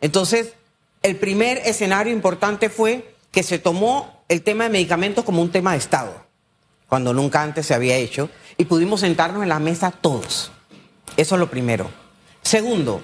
Entonces, 0.00 0.54
el 1.02 1.16
primer 1.16 1.58
escenario 1.58 2.12
importante 2.12 2.70
fue 2.70 3.16
que 3.32 3.42
se 3.42 3.58
tomó 3.58 4.22
el 4.28 4.42
tema 4.42 4.64
de 4.64 4.70
medicamentos 4.70 5.24
como 5.24 5.42
un 5.42 5.50
tema 5.50 5.72
de 5.72 5.78
Estado, 5.78 6.14
cuando 6.88 7.12
nunca 7.12 7.42
antes 7.42 7.66
se 7.66 7.74
había 7.74 7.96
hecho, 7.96 8.30
y 8.56 8.66
pudimos 8.66 9.00
sentarnos 9.00 9.42
en 9.42 9.48
la 9.48 9.58
mesa 9.58 9.90
todos. 9.90 10.52
Eso 11.16 11.34
es 11.34 11.38
lo 11.40 11.50
primero. 11.50 11.90
Segundo, 12.42 13.02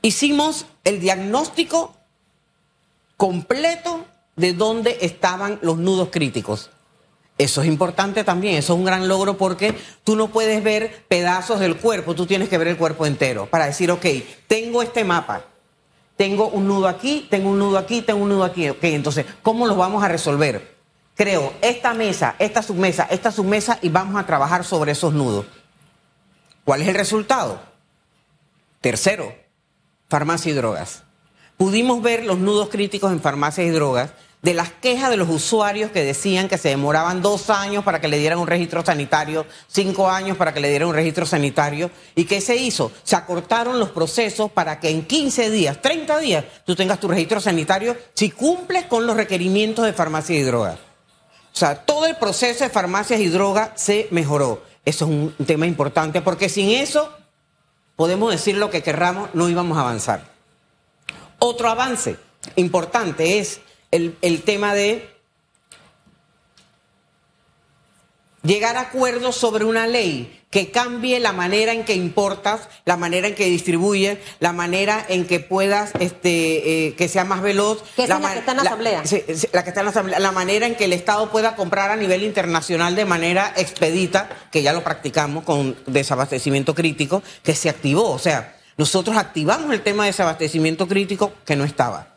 hicimos 0.00 0.66
el 0.84 1.00
diagnóstico 1.00 1.94
completo 3.16 4.04
de 4.36 4.52
dónde 4.52 4.98
estaban 5.02 5.58
los 5.62 5.78
nudos 5.78 6.08
críticos. 6.10 6.70
Eso 7.42 7.62
es 7.62 7.68
importante 7.68 8.24
también, 8.24 8.56
eso 8.56 8.72
es 8.72 8.78
un 8.78 8.84
gran 8.84 9.08
logro 9.08 9.36
porque 9.36 9.74
tú 10.04 10.16
no 10.16 10.28
puedes 10.28 10.62
ver 10.62 11.04
pedazos 11.08 11.60
del 11.60 11.76
cuerpo, 11.76 12.14
tú 12.14 12.26
tienes 12.26 12.48
que 12.48 12.58
ver 12.58 12.68
el 12.68 12.76
cuerpo 12.76 13.06
entero 13.06 13.46
para 13.46 13.66
decir, 13.66 13.90
ok, 13.90 14.06
tengo 14.46 14.82
este 14.82 15.04
mapa, 15.04 15.44
tengo 16.16 16.48
un 16.48 16.66
nudo 16.66 16.88
aquí, 16.88 17.26
tengo 17.30 17.50
un 17.50 17.58
nudo 17.58 17.78
aquí, 17.78 18.02
tengo 18.02 18.22
un 18.22 18.28
nudo 18.28 18.44
aquí, 18.44 18.68
ok, 18.68 18.84
entonces, 18.84 19.26
¿cómo 19.42 19.66
lo 19.66 19.76
vamos 19.76 20.04
a 20.04 20.08
resolver? 20.08 20.76
Creo 21.14 21.52
esta 21.60 21.94
mesa, 21.94 22.36
esta 22.38 22.62
submesa, 22.62 23.06
esta 23.10 23.30
submesa 23.30 23.78
y 23.82 23.88
vamos 23.88 24.20
a 24.20 24.26
trabajar 24.26 24.64
sobre 24.64 24.92
esos 24.92 25.12
nudos. 25.12 25.46
¿Cuál 26.64 26.82
es 26.82 26.88
el 26.88 26.94
resultado? 26.94 27.60
Tercero, 28.80 29.34
farmacia 30.08 30.50
y 30.50 30.54
drogas 30.54 31.02
pudimos 31.62 32.02
ver 32.02 32.24
los 32.24 32.38
nudos 32.38 32.70
críticos 32.70 33.12
en 33.12 33.20
farmacias 33.20 33.68
y 33.68 33.70
drogas 33.70 34.10
de 34.42 34.54
las 34.54 34.72
quejas 34.72 35.08
de 35.08 35.16
los 35.16 35.28
usuarios 35.28 35.92
que 35.92 36.02
decían 36.02 36.48
que 36.48 36.58
se 36.58 36.68
demoraban 36.68 37.22
dos 37.22 37.48
años 37.48 37.84
para 37.84 38.00
que 38.00 38.08
le 38.08 38.18
dieran 38.18 38.40
un 38.40 38.48
registro 38.48 38.84
sanitario, 38.84 39.46
cinco 39.68 40.10
años 40.10 40.36
para 40.36 40.52
que 40.52 40.58
le 40.58 40.68
dieran 40.68 40.88
un 40.88 40.96
registro 40.96 41.24
sanitario. 41.24 41.92
¿Y 42.16 42.24
qué 42.24 42.40
se 42.40 42.56
hizo? 42.56 42.90
Se 43.04 43.14
acortaron 43.14 43.78
los 43.78 43.90
procesos 43.90 44.50
para 44.50 44.80
que 44.80 44.90
en 44.90 45.06
15 45.06 45.48
días, 45.50 45.80
30 45.80 46.18
días, 46.18 46.44
tú 46.66 46.74
tengas 46.74 46.98
tu 46.98 47.06
registro 47.06 47.40
sanitario 47.40 47.96
si 48.14 48.30
cumples 48.30 48.86
con 48.86 49.06
los 49.06 49.16
requerimientos 49.16 49.84
de 49.84 49.92
farmacia 49.92 50.36
y 50.36 50.42
drogas. 50.42 50.74
O 50.74 51.56
sea, 51.56 51.76
todo 51.76 52.06
el 52.06 52.16
proceso 52.16 52.64
de 52.64 52.70
farmacias 52.70 53.20
y 53.20 53.28
drogas 53.28 53.70
se 53.76 54.08
mejoró. 54.10 54.64
Eso 54.84 55.04
es 55.04 55.10
un 55.38 55.46
tema 55.46 55.68
importante 55.68 56.20
porque 56.20 56.48
sin 56.48 56.70
eso, 56.70 57.12
podemos 57.94 58.32
decir 58.32 58.56
lo 58.56 58.70
que 58.70 58.82
querramos, 58.82 59.30
no 59.34 59.48
íbamos 59.48 59.78
a 59.78 59.82
avanzar. 59.82 60.32
Otro 61.38 61.68
avance 61.68 62.16
importante 62.56 63.38
es 63.38 63.60
el, 63.92 64.42
tema 64.42 64.74
de 64.74 65.08
llegar 68.42 68.76
a 68.76 68.80
acuerdos 68.80 69.36
sobre 69.36 69.64
una 69.64 69.86
ley 69.86 70.40
que 70.50 70.70
cambie 70.70 71.20
la 71.20 71.32
manera 71.32 71.72
en 71.72 71.84
que 71.84 71.94
importas, 71.94 72.68
la 72.84 72.96
manera 72.96 73.28
en 73.28 73.34
que 73.34 73.46
distribuyes, 73.46 74.18
la 74.40 74.52
manera 74.52 75.04
en 75.08 75.26
que 75.26 75.40
puedas, 75.40 75.92
este, 75.98 76.88
eh, 76.88 76.94
que 76.94 77.08
sea 77.08 77.24
más 77.24 77.40
veloz. 77.40 77.82
Que 77.96 78.06
la, 78.06 78.20
que 78.20 78.38
está 78.38 78.50
en 78.50 78.56
la, 78.58 78.62
asamblea. 78.64 79.02
la 79.52 79.64
que 79.64 79.70
está 79.70 79.80
en 79.80 79.86
la 79.86 79.90
asamblea. 79.90 80.18
La 80.18 80.32
manera 80.32 80.66
en 80.66 80.74
que 80.74 80.84
el 80.84 80.92
Estado 80.92 81.30
pueda 81.30 81.56
comprar 81.56 81.90
a 81.90 81.96
nivel 81.96 82.22
internacional 82.22 82.94
de 82.96 83.06
manera 83.06 83.54
expedita, 83.56 84.28
que 84.50 84.62
ya 84.62 84.74
lo 84.74 84.84
practicamos 84.84 85.44
con 85.44 85.76
desabastecimiento 85.86 86.74
crítico, 86.74 87.22
que 87.42 87.54
se 87.54 87.70
activó. 87.70 88.10
O 88.10 88.18
sea, 88.18 88.56
nosotros 88.76 89.16
activamos 89.16 89.72
el 89.72 89.82
tema 89.82 90.04
de 90.04 90.10
desabastecimiento 90.10 90.86
crítico 90.86 91.32
que 91.46 91.56
no 91.56 91.64
estaba. 91.64 92.11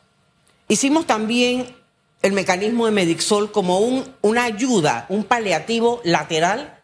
Hicimos 0.67 1.05
también 1.05 1.75
el 2.21 2.33
mecanismo 2.33 2.85
de 2.85 2.91
Medixol 2.91 3.51
como 3.51 3.79
un, 3.79 4.03
una 4.21 4.45
ayuda, 4.45 5.05
un 5.09 5.23
paliativo 5.23 6.01
lateral 6.03 6.81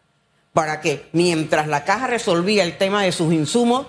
para 0.52 0.80
que 0.80 1.08
mientras 1.12 1.66
la 1.66 1.84
caja 1.84 2.06
resolvía 2.06 2.62
el 2.62 2.78
tema 2.78 3.02
de 3.02 3.12
sus 3.12 3.32
insumos, 3.32 3.86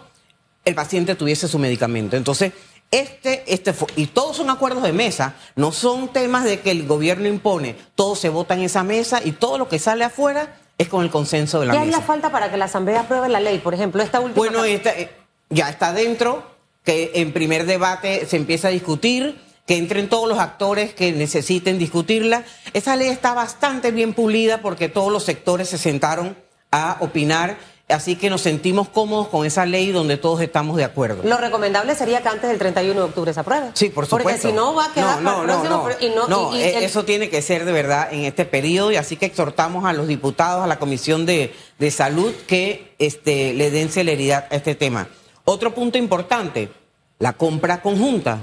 el 0.65 0.75
paciente 0.75 1.15
tuviese 1.15 1.47
su 1.47 1.59
medicamento. 1.59 2.15
Entonces, 2.15 2.53
este, 2.89 3.43
este 3.53 3.73
y 3.95 4.07
todos 4.07 4.37
son 4.37 4.49
acuerdos 4.49 4.83
de 4.83 4.93
mesa, 4.93 5.35
no 5.55 5.71
son 5.71 6.07
temas 6.13 6.43
de 6.43 6.61
que 6.61 6.71
el 6.71 6.87
gobierno 6.87 7.27
impone, 7.27 7.75
todo 7.95 8.15
se 8.15 8.29
vota 8.29 8.53
en 8.53 8.61
esa 8.61 8.83
mesa 8.83 9.21
y 9.23 9.33
todo 9.33 9.57
lo 9.57 9.67
que 9.67 9.79
sale 9.79 10.03
afuera 10.03 10.57
es 10.77 10.89
con 10.89 11.03
el 11.03 11.11
consenso 11.11 11.59
de 11.59 11.67
la 11.67 11.73
mesa. 11.73 11.83
¿Qué 11.83 11.89
haría 11.89 12.05
falta 12.05 12.31
para 12.31 12.49
que 12.49 12.57
la 12.57 12.65
Asamblea 12.65 13.01
apruebe 13.01 13.29
la 13.29 13.39
ley? 13.39 13.59
Por 13.59 13.73
ejemplo, 13.73 14.01
esta 14.01 14.19
última. 14.19 14.37
Bueno, 14.37 14.65
eh, 14.65 15.09
ya 15.49 15.69
está 15.69 15.93
dentro, 15.93 16.43
que 16.83 17.11
en 17.15 17.33
primer 17.33 17.65
debate 17.65 18.25
se 18.25 18.37
empieza 18.37 18.69
a 18.69 18.71
discutir 18.71 19.39
que 19.65 19.77
entren 19.77 20.09
todos 20.09 20.27
los 20.27 20.39
actores 20.39 20.93
que 20.93 21.11
necesiten 21.11 21.79
discutirla. 21.79 22.43
Esa 22.73 22.95
ley 22.95 23.09
está 23.09 23.33
bastante 23.33 23.91
bien 23.91 24.13
pulida 24.13 24.61
porque 24.61 24.89
todos 24.89 25.11
los 25.11 25.23
sectores 25.23 25.69
se 25.69 25.77
sentaron 25.77 26.35
a 26.71 26.97
opinar. 26.99 27.57
Así 27.89 28.15
que 28.15 28.29
nos 28.29 28.41
sentimos 28.41 28.87
cómodos 28.87 29.27
con 29.27 29.45
esa 29.45 29.65
ley 29.65 29.91
donde 29.91 30.17
todos 30.17 30.41
estamos 30.41 30.77
de 30.77 30.85
acuerdo. 30.85 31.21
Lo 31.23 31.37
recomendable 31.37 31.93
sería 31.95 32.21
que 32.21 32.29
antes 32.29 32.49
del 32.49 32.57
31 32.57 32.97
de 32.97 33.05
octubre 33.05 33.33
se 33.33 33.39
apruebe. 33.41 33.71
Sí, 33.73 33.89
por 33.89 34.05
supuesto. 34.05 34.29
Porque 34.29 34.41
si 34.41 34.53
no 34.53 34.73
va 34.73 34.85
a 34.85 34.93
quedar 34.93 35.21
no, 35.21 35.43
no, 35.43 35.63
no, 35.63 35.85
no, 35.85 36.27
no 36.27 36.55
e 36.55 36.85
eso 36.85 37.03
tiene 37.03 37.29
que 37.29 37.41
ser 37.41 37.65
de 37.65 37.71
verdad 37.73 38.11
en 38.11 38.23
este 38.23 38.45
periodo 38.45 38.91
y 38.91 38.95
así 38.95 39.17
que 39.17 39.25
exhortamos 39.25 39.85
a 39.85 39.93
los 39.93 40.07
diputados, 40.07 40.63
a 40.63 40.67
la 40.67 40.79
Comisión 40.79 41.25
de, 41.25 41.53
de 41.77 41.91
Salud 41.91 42.33
que 42.47 42.95
este, 42.99 43.53
le 43.53 43.69
den 43.69 43.89
celeridad 43.89 44.47
a 44.49 44.55
este 44.55 44.75
tema. 44.75 45.09
Otro 45.43 45.75
punto 45.75 45.97
importante, 45.97 46.69
la 47.19 47.33
compra 47.33 47.81
conjunta. 47.81 48.39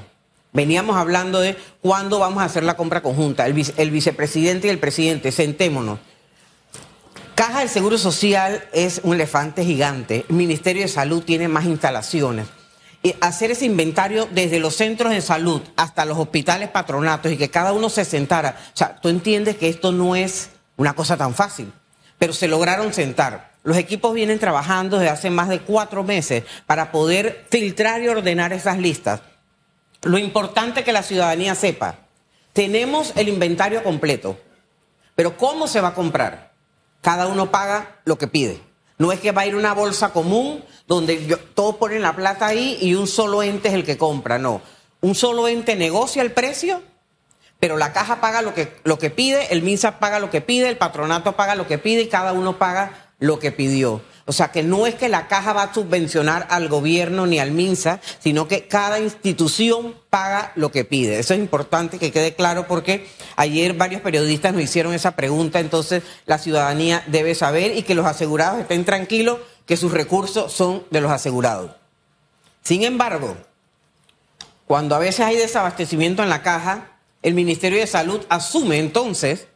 Veníamos 0.52 0.96
hablando 0.96 1.40
de 1.40 1.56
cuándo 1.80 2.18
vamos 2.18 2.42
a 2.42 2.46
hacer 2.46 2.64
la 2.64 2.76
compra 2.76 3.02
conjunta. 3.02 3.46
El, 3.46 3.90
vicepresidente 3.90 4.66
y 4.66 4.70
el 4.70 4.78
presidente, 4.78 5.30
sentémonos. 5.30 6.00
Caja 7.36 7.60
del 7.60 7.68
Seguro 7.68 7.98
Social 7.98 8.64
es 8.72 9.00
un 9.04 9.14
elefante 9.14 9.64
gigante. 9.64 10.24
El 10.28 10.36
Ministerio 10.36 10.82
de 10.82 10.88
Salud 10.88 11.22
tiene 11.22 11.48
más 11.48 11.64
instalaciones. 11.64 12.48
Y 13.02 13.14
hacer 13.20 13.52
ese 13.52 13.64
inventario 13.64 14.28
desde 14.30 14.58
los 14.58 14.74
centros 14.76 15.12
de 15.12 15.22
salud 15.22 15.62
hasta 15.76 16.04
los 16.04 16.18
hospitales 16.18 16.68
patronatos 16.68 17.32
y 17.32 17.38
que 17.38 17.48
cada 17.48 17.72
uno 17.72 17.88
se 17.88 18.04
sentara. 18.04 18.56
O 18.74 18.76
sea, 18.76 19.00
tú 19.00 19.08
entiendes 19.08 19.56
que 19.56 19.68
esto 19.68 19.92
no 19.92 20.16
es 20.16 20.50
una 20.76 20.92
cosa 20.94 21.16
tan 21.16 21.32
fácil, 21.32 21.72
pero 22.18 22.34
se 22.34 22.48
lograron 22.48 22.92
sentar. 22.92 23.52
Los 23.62 23.78
equipos 23.78 24.12
vienen 24.12 24.38
trabajando 24.38 24.98
desde 24.98 25.12
hace 25.12 25.30
más 25.30 25.48
de 25.48 25.60
cuatro 25.60 26.02
meses 26.02 26.44
para 26.66 26.92
poder 26.92 27.46
filtrar 27.50 28.02
y 28.02 28.08
ordenar 28.08 28.52
esas 28.52 28.78
listas. 28.78 29.20
Lo 30.02 30.18
importante 30.18 30.82
que 30.82 30.92
la 30.92 31.02
ciudadanía 31.02 31.54
sepa, 31.54 31.98
tenemos 32.52 33.12
el 33.16 33.28
inventario 33.28 33.82
completo, 33.82 34.38
pero 35.14 35.36
¿cómo 35.36 35.66
se 35.66 35.80
va 35.80 35.88
a 35.88 35.94
comprar? 35.94 36.52
Cada 37.02 37.26
uno 37.26 37.50
paga 37.50 38.00
lo 38.04 38.16
que 38.16 38.26
pide. 38.26 38.60
No 38.98 39.12
es 39.12 39.20
que 39.20 39.32
va 39.32 39.42
a 39.42 39.46
ir 39.46 39.56
una 39.56 39.72
bolsa 39.72 40.12
común 40.12 40.64
donde 40.86 41.16
todos 41.54 41.76
ponen 41.76 42.02
la 42.02 42.14
plata 42.14 42.46
ahí 42.46 42.78
y 42.80 42.94
un 42.94 43.06
solo 43.06 43.42
ente 43.42 43.68
es 43.68 43.74
el 43.74 43.84
que 43.84 43.96
compra, 43.96 44.38
no. 44.38 44.60
Un 45.00 45.14
solo 45.14 45.48
ente 45.48 45.76
negocia 45.76 46.22
el 46.22 46.32
precio, 46.32 46.82
pero 47.58 47.76
la 47.76 47.92
caja 47.92 48.20
paga 48.20 48.42
lo 48.42 48.54
que, 48.54 48.76
lo 48.84 48.98
que 48.98 49.10
pide, 49.10 49.52
el 49.52 49.62
MINSA 49.62 49.98
paga 49.98 50.18
lo 50.18 50.30
que 50.30 50.40
pide, 50.40 50.68
el 50.68 50.76
patronato 50.78 51.32
paga 51.32 51.54
lo 51.54 51.66
que 51.66 51.78
pide 51.78 52.02
y 52.02 52.08
cada 52.08 52.32
uno 52.32 52.58
paga 52.58 53.12
lo 53.18 53.38
que 53.38 53.52
pidió. 53.52 54.02
O 54.30 54.32
sea 54.32 54.52
que 54.52 54.62
no 54.62 54.86
es 54.86 54.94
que 54.94 55.08
la 55.08 55.26
caja 55.26 55.52
va 55.52 55.64
a 55.64 55.74
subvencionar 55.74 56.46
al 56.50 56.68
gobierno 56.68 57.26
ni 57.26 57.40
al 57.40 57.50
MINSA, 57.50 57.98
sino 58.20 58.46
que 58.46 58.68
cada 58.68 59.00
institución 59.00 59.96
paga 60.08 60.52
lo 60.54 60.70
que 60.70 60.84
pide. 60.84 61.18
Eso 61.18 61.34
es 61.34 61.40
importante 61.40 61.98
que 61.98 62.12
quede 62.12 62.36
claro 62.36 62.68
porque 62.68 63.08
ayer 63.34 63.72
varios 63.72 64.02
periodistas 64.02 64.52
nos 64.52 64.62
hicieron 64.62 64.94
esa 64.94 65.16
pregunta, 65.16 65.58
entonces 65.58 66.04
la 66.26 66.38
ciudadanía 66.38 67.02
debe 67.08 67.34
saber 67.34 67.76
y 67.76 67.82
que 67.82 67.96
los 67.96 68.06
asegurados 68.06 68.60
estén 68.60 68.84
tranquilos 68.84 69.38
que 69.66 69.76
sus 69.76 69.90
recursos 69.90 70.52
son 70.52 70.84
de 70.92 71.00
los 71.00 71.10
asegurados. 71.10 71.72
Sin 72.62 72.84
embargo, 72.84 73.36
cuando 74.64 74.94
a 74.94 75.00
veces 75.00 75.26
hay 75.26 75.34
desabastecimiento 75.34 76.22
en 76.22 76.28
la 76.28 76.42
caja, 76.42 77.00
el 77.24 77.34
Ministerio 77.34 77.80
de 77.80 77.88
Salud 77.88 78.20
asume 78.28 78.78
entonces 78.78 79.48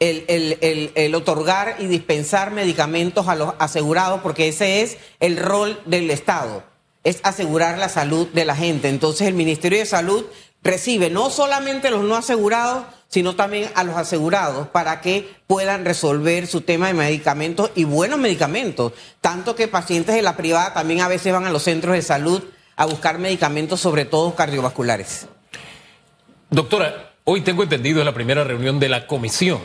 el, 0.00 1.14
otorgar 1.14 1.76
y 1.78 1.86
dispensar 1.86 2.50
medicamentos 2.50 3.28
a 3.28 3.34
los 3.34 3.54
asegurados, 3.58 4.20
porque 4.20 4.48
ese 4.48 4.82
es 4.82 4.98
el 5.20 5.36
rol 5.36 5.80
del 5.86 6.10
Estado, 6.10 6.62
es 7.04 7.20
asegurar 7.22 7.78
la 7.78 7.88
salud 7.88 8.28
de 8.28 8.44
la 8.44 8.54
gente. 8.54 8.88
Entonces 8.88 9.26
el 9.26 9.34
Ministerio 9.34 9.78
de 9.78 9.86
Salud 9.86 10.24
recibe 10.62 11.10
no 11.10 11.30
solamente 11.30 11.88
a 11.88 11.90
los 11.90 12.04
no 12.04 12.16
asegurados, 12.16 12.84
sino 13.08 13.34
también 13.34 13.70
a 13.74 13.84
los 13.84 13.96
asegurados 13.96 14.68
para 14.68 15.00
que 15.00 15.28
puedan 15.46 15.84
resolver 15.84 16.46
su 16.46 16.60
tema 16.60 16.88
de 16.88 16.94
medicamentos 16.94 17.70
y 17.74 17.84
buenos 17.84 18.18
medicamentos. 18.18 18.92
Tanto 19.20 19.56
que 19.56 19.66
pacientes 19.66 20.14
de 20.14 20.22
la 20.22 20.36
privada 20.36 20.74
también 20.74 21.00
a 21.00 21.08
veces 21.08 21.32
van 21.32 21.46
a 21.46 21.50
los 21.50 21.62
centros 21.62 21.94
de 21.94 22.02
salud 22.02 22.42
a 22.76 22.84
buscar 22.84 23.18
medicamentos, 23.18 23.80
sobre 23.80 24.04
todo 24.04 24.34
cardiovasculares. 24.36 25.26
Doctora, 26.50 27.14
hoy 27.24 27.40
tengo 27.40 27.62
entendido 27.62 28.00
en 28.00 28.06
la 28.06 28.14
primera 28.14 28.44
reunión 28.44 28.78
de 28.78 28.88
la 28.88 29.06
comisión 29.06 29.58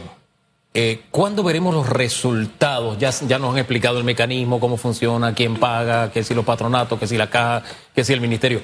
eh, 0.74 1.02
¿Cuándo 1.12 1.44
veremos 1.44 1.74
los 1.74 1.88
resultados? 1.88 2.98
Ya, 2.98 3.12
nos 3.40 3.52
han 3.52 3.58
explicado 3.58 4.00
el 4.00 4.04
mecanismo, 4.04 4.60
cómo 4.60 4.78
funciona, 4.78 5.34
quién 5.36 5.60
paga, 5.60 6.12
qué 6.12 6.24
si 6.24 6.34
los 6.34 6.46
patronatos, 6.46 7.00
qué 7.00 7.08
si 7.08 7.18
la 7.18 7.30
caja, 7.30 7.64
qué 7.94 8.04
si 8.04 8.14
el 8.14 8.22
ministerio. 8.22 8.62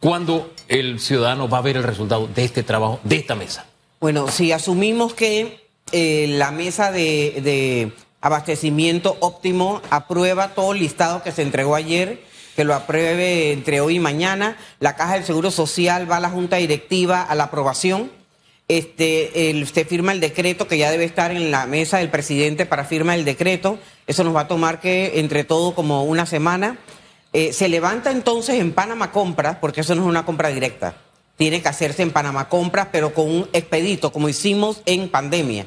¿Cuándo 0.00 0.52
el 0.68 0.98
ciudadano 0.98 1.48
va 1.48 1.58
a 1.58 1.62
ver 1.62 1.76
el 1.76 1.82
resultado 1.82 2.26
de 2.26 2.44
este 2.44 2.62
trabajo, 2.62 3.00
de 3.04 3.16
esta 3.16 3.34
mesa? 3.34 3.66
Bueno, 4.00 4.28
si 4.28 4.50
asumimos 4.52 5.12
que 5.12 5.68
eh, 5.92 6.26
la 6.28 6.52
mesa 6.52 6.90
de 6.90 7.92
abastecimiento 8.22 9.16
óptimo 9.20 9.82
aprueba 9.90 10.54
todo 10.54 10.72
el 10.72 10.78
listado 10.78 11.22
que 11.22 11.32
se 11.32 11.42
entregó 11.42 11.74
ayer, 11.74 12.22
que 12.56 12.64
lo 12.64 12.74
apruebe 12.74 13.52
entre 13.52 13.80
hoy 13.80 13.96
y 13.96 14.00
mañana, 14.00 14.56
la 14.80 14.96
Caja 14.96 15.14
del 15.14 15.24
Seguro 15.24 15.50
Social 15.50 16.10
va 16.10 16.16
a 16.16 16.20
la 16.20 16.30
Junta 16.30 16.56
Directiva 16.56 17.22
a 17.22 17.34
la 17.34 17.44
aprobación 17.44 18.10
este, 18.78 19.84
firma 19.84 20.12
el 20.12 20.20
decreto 20.20 20.68
que 20.68 20.78
ya 20.78 20.92
debe 20.92 21.04
estar 21.04 21.32
en 21.32 21.50
la 21.50 21.66
mesa 21.66 21.98
del 21.98 22.08
presidente 22.08 22.66
para 22.66 22.84
firma 22.84 23.16
el 23.16 23.24
decreto. 23.24 23.80
Eso 24.06 24.22
nos 24.22 24.34
va 24.34 24.42
a 24.42 24.48
tomar 24.48 24.80
que 24.80 25.18
entre 25.18 25.42
todo 25.42 25.74
como 25.74 26.04
una 26.04 26.24
semana. 26.24 26.78
Eh, 27.32 27.52
se 27.52 27.68
levanta 27.68 28.12
entonces 28.12 28.60
en 28.60 28.72
Panamá 28.72 29.10
Compras, 29.10 29.56
porque 29.60 29.80
eso 29.80 29.96
no 29.96 30.02
es 30.02 30.08
una 30.08 30.24
compra 30.24 30.50
directa. 30.50 30.94
Tiene 31.36 31.60
que 31.60 31.68
hacerse 31.68 32.02
en 32.02 32.12
Panamá 32.12 32.48
Compras, 32.48 32.88
pero 32.92 33.12
con 33.12 33.28
un 33.28 33.48
expedito, 33.52 34.12
como 34.12 34.28
hicimos 34.28 34.82
en 34.86 35.08
pandemia. 35.08 35.66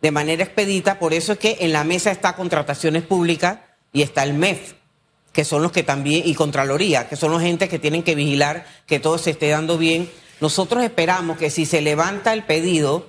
De 0.00 0.10
manera 0.10 0.42
expedita, 0.42 0.98
por 0.98 1.14
eso 1.14 1.34
es 1.34 1.38
que 1.38 1.58
en 1.60 1.72
la 1.72 1.84
mesa 1.84 2.10
está 2.10 2.34
contrataciones 2.34 3.04
públicas 3.04 3.58
y 3.92 4.02
está 4.02 4.24
el 4.24 4.34
MEF, 4.34 4.74
que 5.32 5.44
son 5.44 5.62
los 5.62 5.70
que 5.70 5.84
también, 5.84 6.22
y 6.24 6.34
Contraloría, 6.34 7.08
que 7.08 7.14
son 7.14 7.30
los 7.30 7.40
gente 7.40 7.68
que 7.68 7.78
tienen 7.78 8.02
que 8.02 8.16
vigilar 8.16 8.66
que 8.86 8.98
todo 8.98 9.16
se 9.18 9.30
esté 9.30 9.48
dando 9.50 9.78
bien 9.78 10.10
nosotros 10.42 10.82
esperamos 10.82 11.38
que 11.38 11.50
si 11.50 11.66
se 11.66 11.80
levanta 11.80 12.32
el 12.32 12.42
pedido, 12.42 13.06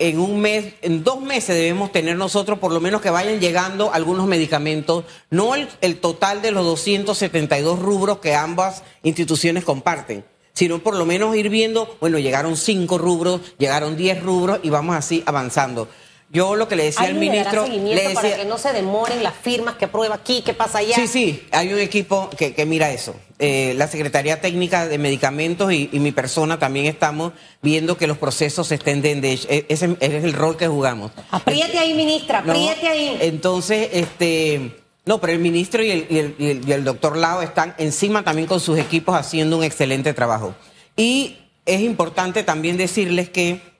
en 0.00 0.18
un 0.18 0.40
mes, 0.40 0.74
en 0.82 1.04
dos 1.04 1.20
meses 1.20 1.54
debemos 1.54 1.92
tener 1.92 2.16
nosotros 2.16 2.58
por 2.58 2.72
lo 2.72 2.80
menos 2.80 3.00
que 3.00 3.10
vayan 3.10 3.38
llegando 3.38 3.94
algunos 3.94 4.26
medicamentos, 4.26 5.04
no 5.30 5.54
el, 5.54 5.68
total 6.00 6.42
de 6.42 6.50
los 6.50 6.64
272 6.64 7.78
rubros 7.78 8.18
que 8.18 8.34
ambas 8.34 8.82
instituciones 9.04 9.62
comparten, 9.62 10.24
sino 10.52 10.80
por 10.80 10.96
lo 10.96 11.06
menos 11.06 11.36
ir 11.36 11.48
viendo, 11.48 11.96
bueno, 12.00 12.18
llegaron 12.18 12.56
cinco 12.56 12.98
rubros, 12.98 13.40
llegaron 13.58 13.96
diez 13.96 14.20
rubros 14.20 14.58
y 14.64 14.70
vamos 14.70 14.96
así 14.96 15.22
avanzando. 15.24 15.86
Yo 16.32 16.56
lo 16.56 16.66
que 16.66 16.76
le 16.76 16.84
decía 16.84 17.06
al 17.06 17.14
ministro. 17.14 17.66
Le 17.66 17.94
decía, 17.94 18.14
para 18.14 18.36
que 18.36 18.44
no 18.46 18.56
se 18.56 18.72
demoren 18.72 19.22
las 19.22 19.34
firmas, 19.34 19.76
que 19.76 19.86
prueba 19.86 20.14
aquí, 20.14 20.40
que 20.40 20.54
pasa 20.54 20.78
allá. 20.78 20.94
Sí, 20.94 21.06
sí, 21.06 21.46
hay 21.52 21.74
un 21.74 21.78
equipo 21.78 22.30
que, 22.30 22.54
que 22.54 22.64
mira 22.64 22.90
eso. 22.90 23.14
Eh, 23.38 23.74
la 23.76 23.86
Secretaría 23.86 24.40
Técnica 24.40 24.88
de 24.88 24.96
Medicamentos 24.96 25.70
y, 25.72 25.90
y, 25.92 25.98
mi 25.98 26.10
persona 26.10 26.58
también 26.58 26.86
estamos 26.86 27.32
viendo 27.60 27.98
que 27.98 28.06
los 28.06 28.16
procesos 28.16 28.72
estén 28.72 29.02
de, 29.02 29.16
de 29.16 29.32
ese, 29.34 29.66
ese 29.68 29.96
es 30.00 30.24
el 30.24 30.32
rol 30.32 30.56
que 30.56 30.68
jugamos. 30.68 31.12
Apriete 31.30 31.78
ahí, 31.78 31.92
ministra, 31.92 32.38
apriete 32.38 32.84
no, 32.84 32.90
ahí. 32.90 33.18
Entonces, 33.20 33.90
este. 33.92 34.78
No, 35.04 35.20
pero 35.20 35.34
el 35.34 35.38
ministro 35.40 35.82
y 35.82 35.90
el, 35.90 36.06
y, 36.08 36.18
el, 36.18 36.34
y, 36.38 36.46
el, 36.50 36.68
y 36.68 36.72
el 36.72 36.84
doctor 36.84 37.16
Lao 37.16 37.42
están 37.42 37.74
encima 37.76 38.22
también 38.22 38.46
con 38.46 38.60
sus 38.60 38.78
equipos 38.78 39.16
haciendo 39.16 39.58
un 39.58 39.64
excelente 39.64 40.14
trabajo. 40.14 40.54
Y 40.96 41.36
es 41.66 41.80
importante 41.80 42.42
también 42.42 42.76
decirles 42.76 43.28
que 43.28 43.71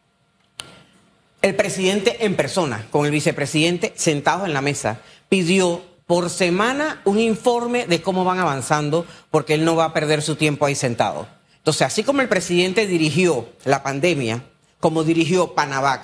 el 1.43 1.57
presidente 1.57 2.25
en 2.25 2.37
persona, 2.37 2.87
con 2.91 3.05
el 3.05 3.11
vicepresidente 3.11 3.93
sentados 3.97 4.47
en 4.47 4.55
la 4.55 4.61
mesa, 4.61 5.01
pidió 5.29 5.83
por 6.07 6.31
semana 6.31 7.01
un 7.05 7.19
informe 7.19 7.87
de 7.87 8.01
cómo 8.01 8.25
van 8.25 8.39
avanzando, 8.39 9.07
porque 9.31 9.55
él 9.55 9.65
no 9.65 9.77
va 9.77 9.87
a 9.87 9.93
perder 9.93 10.23
su 10.23 10.37
tiempo 10.37 10.67
ahí 10.67 10.75
sentado. 10.75 11.27
Entonces, 11.57 11.83
así 11.83 12.05
como 12.05 12.23
el 12.23 12.29
presidente 12.29 12.87
dirigió 12.87 13.49
la 13.65 13.83
pandemia, 13.83 14.45
como 14.79 15.05
dirigió 15.05 15.55
Panavac, 15.55 16.03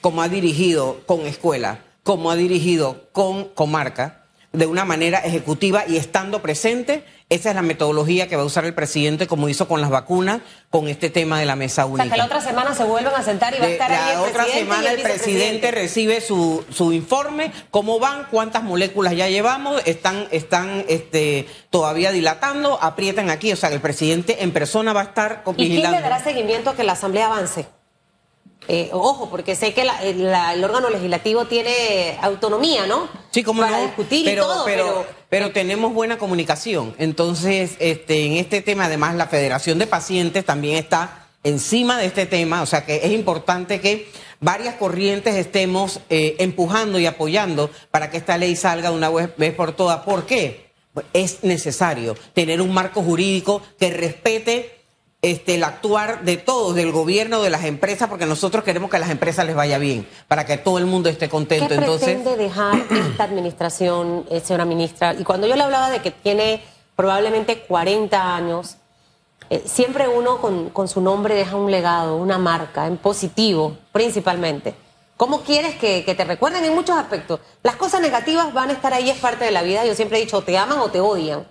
como 0.00 0.22
ha 0.22 0.28
dirigido 0.28 1.00
con 1.06 1.20
escuela, 1.26 1.84
como 2.02 2.30
ha 2.30 2.36
dirigido 2.36 3.08
con 3.12 3.44
comarca, 3.44 4.25
de 4.56 4.66
una 4.66 4.84
manera 4.84 5.18
ejecutiva 5.18 5.84
y 5.86 5.96
estando 5.96 6.40
presente, 6.40 7.04
esa 7.28 7.50
es 7.50 7.56
la 7.56 7.62
metodología 7.62 8.26
que 8.26 8.36
va 8.36 8.42
a 8.42 8.46
usar 8.46 8.64
el 8.64 8.72
presidente, 8.72 9.26
como 9.26 9.48
hizo 9.50 9.68
con 9.68 9.82
las 9.82 9.90
vacunas, 9.90 10.40
con 10.70 10.88
este 10.88 11.10
tema 11.10 11.38
de 11.38 11.44
la 11.44 11.56
mesa 11.56 11.84
única. 11.84 12.04
O 12.04 12.06
sea, 12.06 12.12
que 12.12 12.18
la 12.18 12.24
otra 12.24 12.40
semana 12.40 12.74
se 12.74 12.84
vuelven 12.84 13.12
a 13.14 13.22
sentar 13.22 13.54
y 13.54 13.58
va 13.58 13.66
a 13.66 13.68
estar 13.68 13.90
de, 13.90 13.96
ahí 13.96 14.10
el 14.10 14.14
La 14.14 14.22
otra 14.22 14.44
presidente 14.44 14.74
semana 14.74 14.90
el 14.90 14.96
el 14.96 15.02
presidente 15.02 15.70
recibe 15.72 16.20
su, 16.22 16.64
su 16.70 16.92
informe, 16.92 17.52
cómo 17.70 17.98
van, 17.98 18.28
cuántas 18.30 18.62
moléculas 18.62 19.14
ya 19.14 19.28
llevamos, 19.28 19.82
están, 19.84 20.26
están 20.30 20.86
este, 20.88 21.46
todavía 21.68 22.10
dilatando, 22.10 22.78
aprietan 22.80 23.28
aquí. 23.28 23.52
O 23.52 23.56
sea, 23.56 23.68
que 23.68 23.74
el 23.74 23.82
presidente 23.82 24.42
en 24.42 24.52
persona 24.52 24.94
va 24.94 25.02
a 25.02 25.04
estar 25.04 25.42
¿Y 25.56 25.68
quién 25.68 25.90
le 25.90 26.00
dará 26.00 26.22
seguimiento 26.22 26.70
a 26.70 26.76
que 26.76 26.84
la 26.84 26.92
Asamblea 26.92 27.26
avance? 27.26 27.66
Eh, 28.68 28.90
ojo, 28.92 29.30
porque 29.30 29.54
sé 29.54 29.72
que 29.74 29.84
la, 29.84 30.02
la, 30.02 30.54
el 30.54 30.64
órgano 30.64 30.90
legislativo 30.90 31.44
tiene 31.46 32.18
autonomía, 32.20 32.86
¿no? 32.86 33.08
Sí, 33.30 33.42
como 33.42 33.62
Para 33.62 33.78
no, 33.78 33.82
discutir 33.84 34.24
pero, 34.24 34.42
y 34.42 34.46
todo, 34.46 34.64
pero, 34.64 34.84
pero, 34.84 35.06
pero 35.28 35.52
tenemos 35.52 35.94
buena 35.94 36.18
comunicación. 36.18 36.94
Entonces, 36.98 37.76
este, 37.78 38.26
en 38.26 38.32
este 38.32 38.62
tema, 38.62 38.86
además, 38.86 39.14
la 39.14 39.26
Federación 39.26 39.78
de 39.78 39.86
Pacientes 39.86 40.44
también 40.44 40.76
está 40.76 41.26
encima 41.44 41.96
de 41.98 42.06
este 42.06 42.26
tema, 42.26 42.62
o 42.62 42.66
sea 42.66 42.84
que 42.84 42.96
es 42.96 43.12
importante 43.12 43.80
que 43.80 44.10
varias 44.40 44.74
corrientes 44.74 45.36
estemos 45.36 46.00
eh, 46.10 46.34
empujando 46.40 46.98
y 46.98 47.06
apoyando 47.06 47.70
para 47.92 48.10
que 48.10 48.16
esta 48.16 48.36
ley 48.36 48.56
salga 48.56 48.90
de 48.90 48.96
una 48.96 49.10
vez 49.10 49.54
por 49.54 49.72
todas. 49.72 50.00
¿Por 50.00 50.26
qué? 50.26 50.72
Pues 50.92 51.06
es 51.12 51.44
necesario 51.44 52.16
tener 52.34 52.60
un 52.60 52.72
marco 52.72 53.02
jurídico 53.02 53.62
que 53.78 53.90
respete 53.90 54.75
este, 55.22 55.56
el 55.56 55.64
actuar 55.64 56.24
de 56.24 56.36
todos, 56.36 56.74
del 56.74 56.92
gobierno, 56.92 57.42
de 57.42 57.50
las 57.50 57.64
empresas, 57.64 58.08
porque 58.08 58.26
nosotros 58.26 58.64
queremos 58.64 58.90
que 58.90 58.96
a 58.96 59.00
las 59.00 59.10
empresas 59.10 59.46
les 59.46 59.56
vaya 59.56 59.78
bien, 59.78 60.06
para 60.28 60.44
que 60.44 60.56
todo 60.58 60.78
el 60.78 60.86
mundo 60.86 61.08
esté 61.08 61.28
contento. 61.28 61.68
¿Qué 61.68 61.74
Entonces, 61.74 62.16
pretende 62.16 62.36
dejar 62.36 62.76
esta 63.10 63.24
administración, 63.24 64.26
eh, 64.30 64.40
señora 64.40 64.64
ministra? 64.64 65.14
Y 65.14 65.24
cuando 65.24 65.46
yo 65.46 65.56
le 65.56 65.62
hablaba 65.62 65.90
de 65.90 66.00
que 66.00 66.10
tiene 66.10 66.62
probablemente 66.94 67.60
40 67.60 68.36
años, 68.36 68.76
eh, 69.48 69.62
siempre 69.64 70.08
uno 70.08 70.40
con, 70.40 70.70
con, 70.70 70.88
su 70.88 71.00
nombre 71.00 71.34
deja 71.34 71.56
un 71.56 71.70
legado, 71.70 72.16
una 72.16 72.38
marca, 72.38 72.86
en 72.86 72.96
positivo 72.96 73.76
principalmente. 73.92 74.74
¿Cómo 75.16 75.40
quieres 75.40 75.76
que, 75.76 76.04
que, 76.04 76.14
te 76.14 76.24
recuerden 76.24 76.64
en 76.64 76.74
muchos 76.74 76.96
aspectos? 76.96 77.40
Las 77.62 77.76
cosas 77.76 78.00
negativas 78.02 78.52
van 78.52 78.68
a 78.68 78.74
estar 78.74 78.92
ahí, 78.92 79.08
es 79.08 79.18
parte 79.18 79.46
de 79.46 79.50
la 79.50 79.62
vida. 79.62 79.86
Yo 79.86 79.94
siempre 79.94 80.18
he 80.18 80.20
dicho, 80.20 80.42
te 80.42 80.58
aman 80.58 80.78
o 80.78 80.90
te 80.90 81.00
odian. 81.00 81.46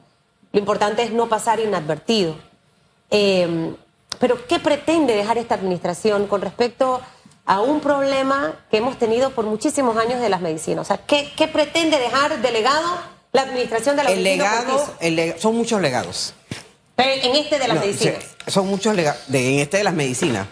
Lo 0.51 0.59
importante 0.59 1.01
es 1.03 1.11
no 1.11 1.27
pasar 1.27 1.59
inadvertido. 1.59 2.35
Eh, 3.17 3.73
pero, 4.19 4.45
¿qué 4.45 4.59
pretende 4.59 5.15
dejar 5.15 5.37
esta 5.37 5.55
administración 5.55 6.27
con 6.27 6.41
respecto 6.41 7.01
a 7.45 7.61
un 7.61 7.79
problema 7.79 8.65
que 8.69 8.77
hemos 8.77 8.97
tenido 8.97 9.29
por 9.29 9.45
muchísimos 9.45 9.95
años 9.95 10.19
de 10.19 10.27
las 10.27 10.41
medicinas? 10.41 10.81
O 10.81 10.85
sea, 10.85 10.97
¿qué, 10.97 11.31
qué 11.37 11.47
pretende 11.47 11.97
dejar 11.97 12.41
de 12.41 12.51
legado 12.51 12.99
la 13.31 13.43
administración 13.43 13.95
de 13.95 14.03
la 14.03 14.11
el 14.11 14.23
legado, 14.23 14.95
el 14.99 15.15
leg 15.15 15.39
Son 15.39 15.55
muchos 15.55 15.81
legados. 15.81 16.33
Pero 16.95 17.11
en 17.11 17.35
este 17.35 17.57
de 17.57 17.67
las 17.67 17.75
no, 17.75 17.81
medicinas. 17.81 18.23
Son 18.47 18.67
muchos 18.67 18.95
legados. 18.95 19.21
En 19.29 19.59
este 19.59 19.77
de 19.77 19.83
las 19.83 19.93
medicinas. 19.93 20.47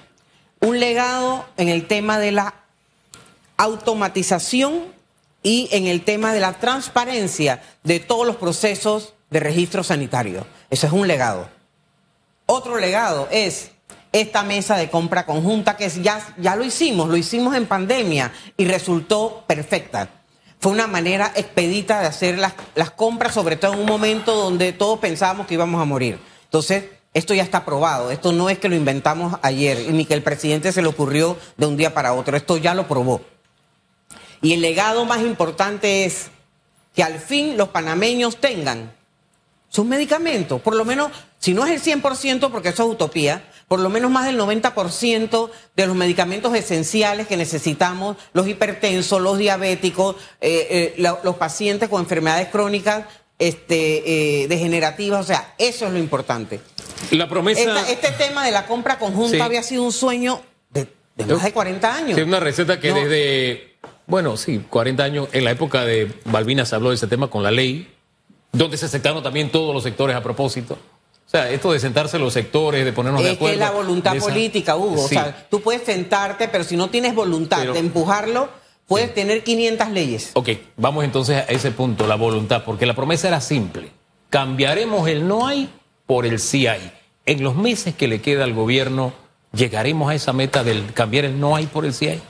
Un 0.62 0.80
legado 0.80 1.45
en 1.58 1.67
el 1.67 1.88
tema 1.88 2.19
de 2.19 2.32
la 2.32 2.54
automatización 3.58 4.84
y 5.41 5.67
en 5.71 5.88
el 5.88 6.04
tema 6.04 6.34
de 6.34 6.39
la 6.39 6.54
transparencia 6.60 7.62
de 7.84 7.99
todos 7.99 8.26
los 8.26 8.38
procesos 8.38 9.13
de 9.30 9.39
registro 9.41 9.84
sanitario. 9.84 10.45
Eso 10.69 10.88
es 10.88 10.93
un 10.93 11.08
legado. 11.08 11.49
Otro 12.45 12.77
legado 12.77 13.27
es 13.32 13.71
esta 14.12 14.43
mesa 14.43 14.77
de 14.77 14.89
compra 14.89 15.25
conjunta 15.25 15.75
que 15.75 15.89
ya, 15.89 16.21
ya 16.38 16.56
lo 16.56 16.63
hicimos, 16.63 17.10
lo 17.10 17.17
hicimos 17.17 17.56
en 17.56 17.65
pandemia 17.65 18.32
y 18.58 18.65
resultó 18.65 19.43
perfecta. 19.47 20.10
Fue 20.60 20.71
una 20.71 20.88
manera 20.88 21.32
expedita 21.36 21.99
de 21.99 22.08
hacer 22.08 22.38
las, 22.38 22.53
las 22.75 22.91
compras, 22.91 23.34
sobre 23.34 23.56
todo 23.56 23.73
en 23.73 23.79
un 23.79 23.86
momento 23.86 24.36
donde 24.36 24.71
todos 24.71 24.99
pensábamos 24.99 25.47
que 25.47 25.56
íbamos 25.56 25.82
a 25.82 25.86
morir. 25.86 26.19
Entonces, 26.45 26.86
esto 27.13 27.34
ya 27.34 27.43
está 27.43 27.65
probado. 27.65 28.12
Esto 28.12 28.32
no 28.32 28.49
es 28.49 28.60
que 28.60 28.69
lo 28.69 28.75
inventamos 28.75 29.38
ayer, 29.41 29.91
ni 29.91 30.06
que 30.06 30.13
el 30.13 30.23
presidente 30.23 30.71
se 30.71 30.82
le 30.82 30.88
ocurrió 30.88 31.38
de 31.58 31.65
un 31.65 31.77
día 31.77 31.93
para 31.93 32.13
otro. 32.13 32.38
Esto 32.38 32.58
ya 32.58 32.73
lo 32.73 32.88
probó. 32.88 33.21
Y 34.41 34.53
el 34.53 34.62
legado 34.62 35.06
más 35.06 35.21
importante 35.21 36.06
es 36.06 36.27
que 36.95 37.03
al 37.03 37.19
fin 37.19 37.58
los 37.58 37.69
panameños 37.69 38.38
tengan 38.38 38.93
sus 39.73 39.86
medicamentos, 39.86 40.62
por 40.62 40.75
lo 40.75 40.86
menos, 40.86 41.12
si 41.39 41.55
no 41.55 41.65
es 41.65 41.88
el 41.88 42.01
100%, 42.01 42.51
porque 42.51 42.69
eso 42.69 42.83
es 42.83 42.89
utopía, 42.89 43.43
por 43.67 43.79
lo 43.79 43.89
menos 43.89 44.12
más 44.12 44.27
del 44.27 44.39
90% 44.39 45.49
de 45.75 45.88
los 45.88 45.95
medicamentos 45.95 46.53
esenciales 46.53 47.25
que 47.25 47.38
necesitamos, 47.38 48.17
los 48.33 48.47
hipertensos, 48.47 49.19
los 49.19 49.39
diabéticos, 49.39 50.15
eh, 50.41 50.67
eh, 50.69 50.93
la, 50.99 51.17
los 51.23 51.38
pacientes 51.38 51.89
con 51.89 52.01
enfermedades 52.01 52.49
crónicas 52.49 53.05
este, 53.39 54.43
eh, 54.43 54.47
degenerativas, 54.47 55.21
o 55.21 55.27
sea, 55.27 55.55
eso 55.57 55.88
es 55.88 55.91
lo 55.91 55.97
importante. 55.97 56.59
La 57.09 57.27
promesa... 57.27 57.62
Esta, 57.62 57.89
este 57.89 58.12
tema 58.12 58.45
de 58.45 58.51
la 58.51 58.67
compra 58.67 58.99
conjunta 58.99 59.38
sí. 59.38 59.41
había 59.41 59.63
sido 59.63 59.81
un 59.81 59.91
sueño 59.91 60.39
de, 60.69 60.88
de, 61.15 61.25
más 61.25 61.43
de 61.43 61.51
40 61.51 61.95
años. 61.95 62.15
Sí, 62.15 62.21
una 62.21 62.39
receta 62.39 62.79
que 62.79 62.89
no. 62.89 62.97
desde, 62.97 63.75
bueno, 64.05 64.38
sí, 64.38 64.63
40 64.69 65.03
años, 65.03 65.29
en 65.31 65.45
la 65.45 65.49
época 65.49 65.83
de 65.83 66.13
Balbina 66.25 66.63
se 66.63 66.75
habló 66.75 66.89
de 66.89 66.95
ese 66.95 67.07
tema 67.07 67.31
con 67.31 67.41
la 67.41 67.49
ley, 67.49 67.89
donde 68.53 68.77
se 68.77 68.85
aceptaron 68.85 69.21
también 69.21 69.51
todos 69.51 69.73
los 69.73 69.83
sectores 69.83 70.15
a 70.15 70.21
propósito. 70.21 70.77
O 71.25 71.29
sea, 71.29 71.49
esto 71.49 71.71
de 71.71 71.79
sentarse 71.79 72.19
los 72.19 72.31
sectores, 72.31 72.85
de 72.85 72.93
ponernos 72.93 73.21
es 73.21 73.27
de 73.27 73.33
acuerdo. 73.33 73.53
Es 73.53 73.59
que 73.59 73.65
la 73.65 73.71
voluntad 73.71 74.15
esa... 74.15 74.27
política, 74.27 74.75
Hugo. 74.75 75.07
Sí. 75.07 75.17
O 75.17 75.19
sea, 75.19 75.47
tú 75.49 75.61
puedes 75.61 75.81
sentarte, 75.81 76.47
pero 76.47 76.63
si 76.63 76.77
no 76.77 76.89
tienes 76.89 77.15
voluntad 77.15 77.57
pero... 77.59 77.73
de 77.73 77.79
empujarlo, 77.79 78.49
puedes 78.87 79.09
sí. 79.09 79.15
tener 79.15 79.43
500 79.43 79.89
leyes. 79.89 80.31
Ok, 80.35 80.49
vamos 80.77 81.03
entonces 81.03 81.37
a 81.37 81.51
ese 81.51 81.71
punto, 81.71 82.05
la 82.05 82.15
voluntad, 82.15 82.63
porque 82.63 82.85
la 82.85 82.93
promesa 82.93 83.27
era 83.27 83.41
simple. 83.41 83.89
Cambiaremos 84.29 85.07
el 85.09 85.27
no 85.27 85.47
hay 85.47 85.69
por 86.05 86.27
el 86.27 86.39
sí 86.39 86.67
hay. 86.67 86.91
En 87.25 87.43
los 87.43 87.55
meses 87.55 87.95
que 87.95 88.07
le 88.07 88.21
queda 88.21 88.43
al 88.43 88.53
gobierno, 88.53 89.13
¿llegaremos 89.53 90.11
a 90.11 90.15
esa 90.15 90.33
meta 90.33 90.63
del 90.63 90.93
cambiar 90.93 91.25
el 91.25 91.39
no 91.39 91.55
hay 91.55 91.65
por 91.65 91.85
el 91.85 91.93
sí 91.93 92.09
hay? 92.09 92.21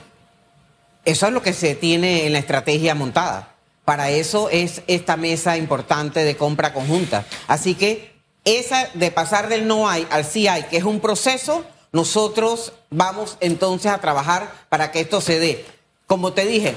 Eso 1.04 1.26
es 1.26 1.32
lo 1.34 1.42
que 1.42 1.52
se 1.52 1.74
tiene 1.74 2.26
en 2.26 2.32
la 2.32 2.38
estrategia 2.38 2.94
montada. 2.94 3.53
Para 3.84 4.10
eso 4.10 4.48
es 4.50 4.82
esta 4.86 5.16
mesa 5.16 5.56
importante 5.56 6.24
de 6.24 6.36
compra 6.36 6.72
conjunta. 6.72 7.26
Así 7.46 7.74
que 7.74 8.14
esa 8.44 8.88
de 8.94 9.10
pasar 9.10 9.48
del 9.48 9.66
no 9.66 9.88
hay 9.88 10.06
al 10.10 10.24
sí 10.24 10.48
hay, 10.48 10.64
que 10.64 10.76
es 10.76 10.84
un 10.84 11.00
proceso, 11.00 11.64
nosotros 11.92 12.72
vamos 12.90 13.36
entonces 13.40 13.92
a 13.92 14.00
trabajar 14.00 14.52
para 14.68 14.90
que 14.90 15.00
esto 15.00 15.20
se 15.20 15.38
dé. 15.38 15.64
Como 16.06 16.32
te 16.32 16.44
dije, 16.44 16.76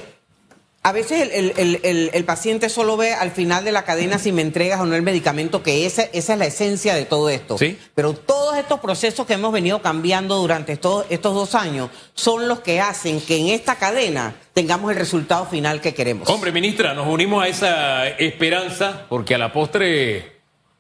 a 0.88 0.94
veces 0.94 1.30
el, 1.34 1.52
el, 1.58 1.80
el, 1.84 2.12
el, 2.14 2.24
paciente 2.24 2.70
solo 2.70 2.96
ve 2.96 3.14
al 3.14 3.32
final 3.32 3.66
de 3.66 3.74
la 3.74 3.84
cadena 3.84 4.20
si 4.20 4.32
me 4.32 4.42
entregas 4.42 4.80
o 4.80 4.86
no 4.86 4.96
el 4.96 5.02
medicamento, 5.02 5.62
que 5.62 5.86
esa, 5.86 6.04
esa 6.04 6.34
es 6.34 6.40
la 6.40 6.46
esencia 6.46 6.96
de 6.96 7.04
todo 7.04 7.28
esto. 7.28 7.58
¿Sí? 7.58 7.78
Pero 7.94 8.14
todos 8.14 8.56
estos 8.56 8.80
procesos 8.80 9.28
que 9.28 9.34
hemos 9.34 9.52
venido 9.52 9.82
cambiando 9.82 10.38
durante 10.38 10.72
estos, 10.72 11.06
estos 11.10 11.34
dos 11.36 11.56
años 11.56 11.90
son 12.14 12.48
los 12.48 12.62
que 12.62 12.80
hacen 12.80 13.20
que 13.20 13.36
en 13.36 13.48
esta 13.48 13.76
cadena 13.76 14.36
tengamos 14.54 14.90
el 14.90 14.98
resultado 14.98 15.46
final 15.48 15.82
que 15.82 15.94
queremos. 15.94 16.30
Hombre, 16.30 16.54
ministra, 16.54 16.94
nos 16.94 17.08
unimos 17.08 17.44
a 17.44 17.50
esa 17.50 18.08
esperanza 18.08 19.08
porque 19.10 19.36
a 19.36 19.38
la 19.38 19.52
postre 19.52 20.38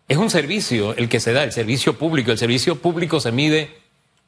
es 0.07 0.15
un 0.15 0.29
servicio 0.29 0.95
el 0.95 1.09
que 1.09 1.19
se 1.19 1.33
da, 1.33 1.43
el 1.43 1.51
servicio 1.51 1.97
público. 1.97 2.31
El 2.31 2.37
servicio 2.37 2.77
público 2.77 3.19
se 3.19 3.33
mide 3.33 3.75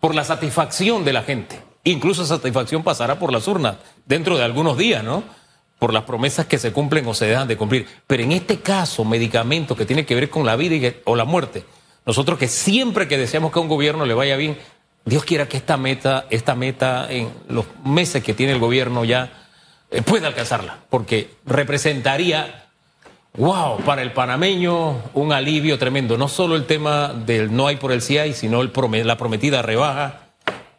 por 0.01 0.13
la 0.13 0.25
satisfacción 0.25 1.05
de 1.05 1.13
la 1.13 1.23
gente. 1.23 1.61
Incluso 1.85 2.25
satisfacción 2.25 2.83
pasará 2.83 3.17
por 3.17 3.31
las 3.31 3.47
urnas 3.47 3.77
dentro 4.05 4.37
de 4.37 4.43
algunos 4.43 4.77
días, 4.77 5.05
¿no? 5.05 5.38
Por 5.79 5.93
las 5.93 6.03
promesas 6.03 6.45
que 6.45 6.59
se 6.59 6.73
cumplen 6.73 7.07
o 7.07 7.13
se 7.13 7.25
dejan 7.25 7.47
de 7.47 7.57
cumplir. 7.57 7.87
Pero 8.05 8.23
en 8.23 8.33
este 8.33 8.59
caso, 8.59 9.05
medicamentos 9.05 9.77
que 9.77 9.85
tienen 9.85 10.05
que 10.05 10.13
ver 10.13 10.29
con 10.29 10.45
la 10.45 10.57
vida 10.57 10.75
y 10.75 10.81
que, 10.81 11.01
o 11.05 11.15
la 11.15 11.25
muerte, 11.25 11.63
Nosotros 12.05 12.39
que 12.39 12.47
siempre 12.47 13.07
que 13.07 13.17
deseamos 13.17 13.51
que 13.51 13.59
a 13.59 13.61
un 13.61 13.67
gobierno 13.67 14.05
le 14.05 14.13
vaya 14.13 14.35
bien, 14.35 14.57
Dios 15.05 15.23
quiera 15.23 15.47
que 15.47 15.57
esta 15.57 15.77
meta, 15.77 16.25
esta 16.29 16.55
meta 16.55 17.07
en 17.09 17.29
los 17.47 17.65
meses 17.83 18.23
que 18.23 18.33
tiene 18.33 18.53
el 18.53 18.59
gobierno 18.59 19.05
ya 19.05 19.47
eh, 19.91 20.01
pueda 20.01 20.27
alcanzarla, 20.27 20.79
porque 20.89 21.29
representaría, 21.45 22.67
wow, 23.37 23.77
para 23.85 24.01
el 24.01 24.11
panameño 24.11 25.01
un 25.13 25.31
alivio 25.33 25.77
tremendo. 25.77 26.17
No 26.17 26.27
solo 26.27 26.55
el 26.55 26.65
tema 26.65 27.13
del 27.13 27.55
no 27.55 27.67
hay 27.67 27.77
por 27.77 27.91
el 27.91 28.01
CIAI, 28.01 28.33
sino 28.33 28.61
el 28.61 28.71
la 29.05 29.17
prometida 29.17 29.61
rebaja 29.61 30.29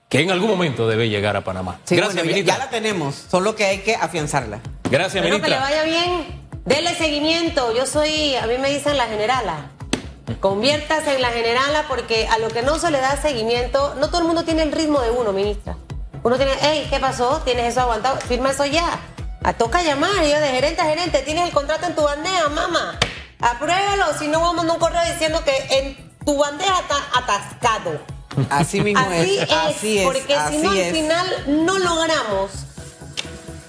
que 0.09 0.21
en 0.21 0.31
algún 0.33 0.51
momento 0.51 0.89
debe 0.89 1.09
llegar 1.09 1.37
a 1.37 1.43
Panamá. 1.43 1.79
Sí, 1.85 1.95
Gracias, 1.95 2.25
bueno, 2.25 2.39
ya 2.39 2.59
la 2.59 2.69
tenemos, 2.69 3.15
solo 3.15 3.55
que 3.55 3.65
hay 3.65 3.79
que 3.79 3.95
afianzarla. 3.95 4.61
Gracias, 4.91 5.25
Espero 5.25 5.41
que 5.41 5.49
le 5.49 5.57
ministra. 5.57 5.61
vaya 5.61 5.83
bien. 5.85 6.41
Dele 6.65 6.95
seguimiento. 6.95 7.75
Yo 7.75 7.87
soy, 7.87 8.35
a 8.37 8.47
mí 8.47 8.59
me 8.59 8.71
dicen 8.71 8.97
la 8.97 9.07
generala. 9.07 9.71
Conviértase 10.41 11.17
en 11.17 11.23
la 11.23 11.31
generala 11.31 11.85
porque 11.89 12.27
a 12.29 12.39
lo 12.39 12.49
que 12.49 12.63
no 12.63 12.79
se 12.79 12.91
le 12.91 13.01
da 13.01 13.21
seguimiento, 13.21 13.95
no 13.97 14.09
todo 14.09 14.21
el 14.21 14.27
mundo 14.27 14.45
tiene 14.45 14.63
el 14.63 14.73
ritmo 14.73 15.01
de 15.01 15.11
uno, 15.11 15.33
ministra. 15.33 15.77
Uno 16.23 16.37
tiene, 16.37 16.53
hey, 16.61 16.87
¿qué 16.91 17.01
pasó? 17.01 17.41
¿Tienes 17.45 17.67
eso 17.73 17.81
aguantado? 17.81 18.17
Firma 18.21 18.51
eso 18.51 18.67
ya. 18.67 19.01
A 19.43 19.53
toca 19.55 19.83
llamar, 19.83 20.25
yo 20.25 20.39
de 20.41 20.49
gerente 20.49 20.83
a 20.83 20.85
gerente, 20.85 21.23
tienes 21.23 21.47
el 21.47 21.53
contrato 21.53 21.87
en 21.87 21.95
tu 21.95 22.03
bandeja, 22.03 22.49
mamá. 22.49 22.99
Apruébalo, 23.41 24.19
si 24.19 24.29
no 24.29 24.41
vamos 24.41 24.55
a 24.55 24.57
mandar 24.59 24.77
un 24.77 24.81
correo 24.81 25.03
diciendo 25.13 25.43
que 25.45 25.79
en 25.79 26.11
tu 26.25 26.37
bandeja 26.37 26.79
está 26.81 26.97
atascado. 27.15 28.01
Así 28.51 28.81
mismo 28.81 29.01
Así 29.01 29.39
es, 29.39 29.43
es, 29.43 29.53
así 29.53 29.99
es, 29.99 30.05
porque 30.05 30.37
si 30.51 30.59
no 30.59 30.71
al 30.71 30.85
final 30.93 31.45
no 31.49 31.79
logramos 31.79 32.51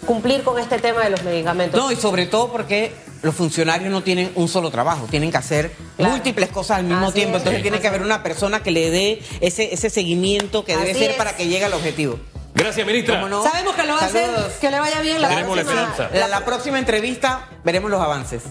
cumplir 0.05 0.43
con 0.43 0.59
este 0.59 0.79
tema 0.79 1.03
de 1.03 1.09
los 1.11 1.23
medicamentos. 1.23 1.79
No, 1.79 1.91
y 1.91 1.95
sobre 1.95 2.25
todo 2.25 2.51
porque 2.51 2.91
los 3.21 3.35
funcionarios 3.35 3.91
no 3.91 4.01
tienen 4.01 4.31
un 4.35 4.47
solo 4.47 4.71
trabajo, 4.71 5.07
tienen 5.09 5.31
que 5.31 5.37
hacer 5.37 5.71
Claro. 5.97 6.13
múltiples 6.13 6.49
cosas 6.49 6.79
al 6.79 6.85
mismo 6.85 7.05
Así 7.05 7.13
tiempo. 7.13 7.37
es, 7.37 7.41
Entonces 7.43 7.61
tiene 7.61 7.77
así 7.77 7.81
que 7.83 7.87
haber 7.87 8.01
una 8.01 8.23
persona 8.23 8.63
que 8.63 8.71
le 8.71 8.89
dé 8.89 9.21
ese, 9.41 9.73
ese 9.73 9.89
seguimiento 9.91 10.65
que 10.65 10.75
debe 10.75 10.91
Así 10.91 10.99
ser 10.99 11.11
es. 11.11 11.17
para 11.17 11.35
que 11.35 11.47
llegue 11.47 11.65
al 11.65 11.73
objetivo. 11.73 12.19
Gracias, 12.53 12.85
ministra. 12.85 13.15
¿Cómo 13.15 13.29
no? 13.29 13.43
Sabemos 13.43 13.75
que 13.75 13.83
lo 13.83 13.93
va 13.93 14.01
a 14.01 14.05
hacer, 14.05 14.29
que 14.59 14.69
le 14.71 14.79
vaya 14.79 14.99
bien 15.01 15.21
la 15.21 15.29
Tenemos 15.29 15.57
próxima-. 15.59 16.09
La, 16.13 16.27
la 16.27 16.43
próxima 16.45 16.79
entrevista 16.79 17.47
veremos 17.63 17.89
los 17.91 18.01
avances. 18.01 18.41